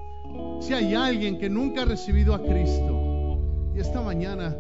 Si 0.61 0.75
hay 0.75 0.95
alguien 0.95 1.39
que 1.39 1.49
nunca 1.49 1.83
ha 1.83 1.85
recibido 1.87 2.35
a 2.35 2.43
Cristo 2.43 3.39
y 3.75 3.81
esta 3.81 4.01
mañana 4.01 4.57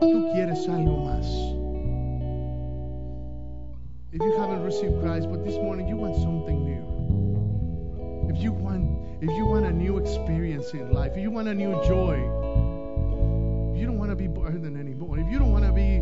tú 0.00 0.30
quieres 0.32 0.68
algo 0.68 1.04
más. 1.04 1.26
If 4.10 4.22
you 4.22 4.32
haven't 4.38 4.64
received 4.64 5.00
Christ, 5.02 5.28
but 5.28 5.44
this 5.44 5.56
morning 5.56 5.86
you 5.88 5.96
want 5.96 6.16
something 6.16 6.64
new. 6.64 8.28
If 8.30 8.42
you 8.42 8.52
want 8.52 8.87
if 9.20 9.30
you 9.36 9.46
want 9.46 9.66
a 9.66 9.72
new 9.72 9.98
experience 9.98 10.72
in 10.72 10.92
life, 10.92 11.12
if 11.16 11.22
you 11.22 11.30
want 11.30 11.48
a 11.48 11.54
new 11.54 11.72
joy, 11.84 12.14
if 13.74 13.80
you 13.80 13.86
don't 13.86 13.98
want 13.98 14.10
to 14.10 14.16
be 14.16 14.28
burdened 14.28 14.78
anymore, 14.78 15.18
if 15.18 15.26
you 15.28 15.38
don't 15.38 15.50
want 15.50 15.64
to 15.64 15.72
be 15.72 16.00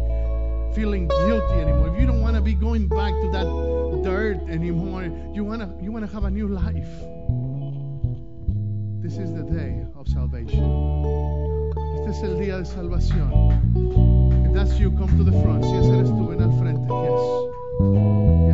feeling 0.75 1.09
guilty 1.09 1.55
anymore, 1.55 1.89
if 1.89 1.99
you 1.99 2.07
don't 2.07 2.21
want 2.21 2.37
to 2.37 2.43
be 2.43 2.53
going 2.53 2.87
back 2.89 3.13
to 3.13 3.31
that 3.33 4.03
dirt 4.05 4.39
anymore, 4.51 5.05
you 5.33 5.45
want 5.45 5.63
to 5.63 5.85
you 5.85 5.91
want 5.91 6.05
to 6.05 6.13
have 6.13 6.25
a 6.25 6.31
new 6.31 6.47
life. 6.47 6.93
This 9.03 9.17
is 9.17 9.33
the 9.33 9.45
day 9.45 9.87
of 9.97 10.07
salvation. 10.09 11.73
Este 11.97 12.11
es 12.11 12.23
el 12.23 12.37
día 12.39 12.59
de 12.59 12.67
salvación. 12.67 14.47
If 14.47 14.53
that's 14.53 14.79
you, 14.79 14.91
come 14.91 15.17
to 15.17 15.25
the 15.25 15.33
front. 15.43 15.65
Si 15.65 15.71
eres 15.71 16.11
tú, 16.11 16.29
ven 16.29 16.43
al 16.43 16.53
frente. 16.59 16.93
Yes. 16.93 18.46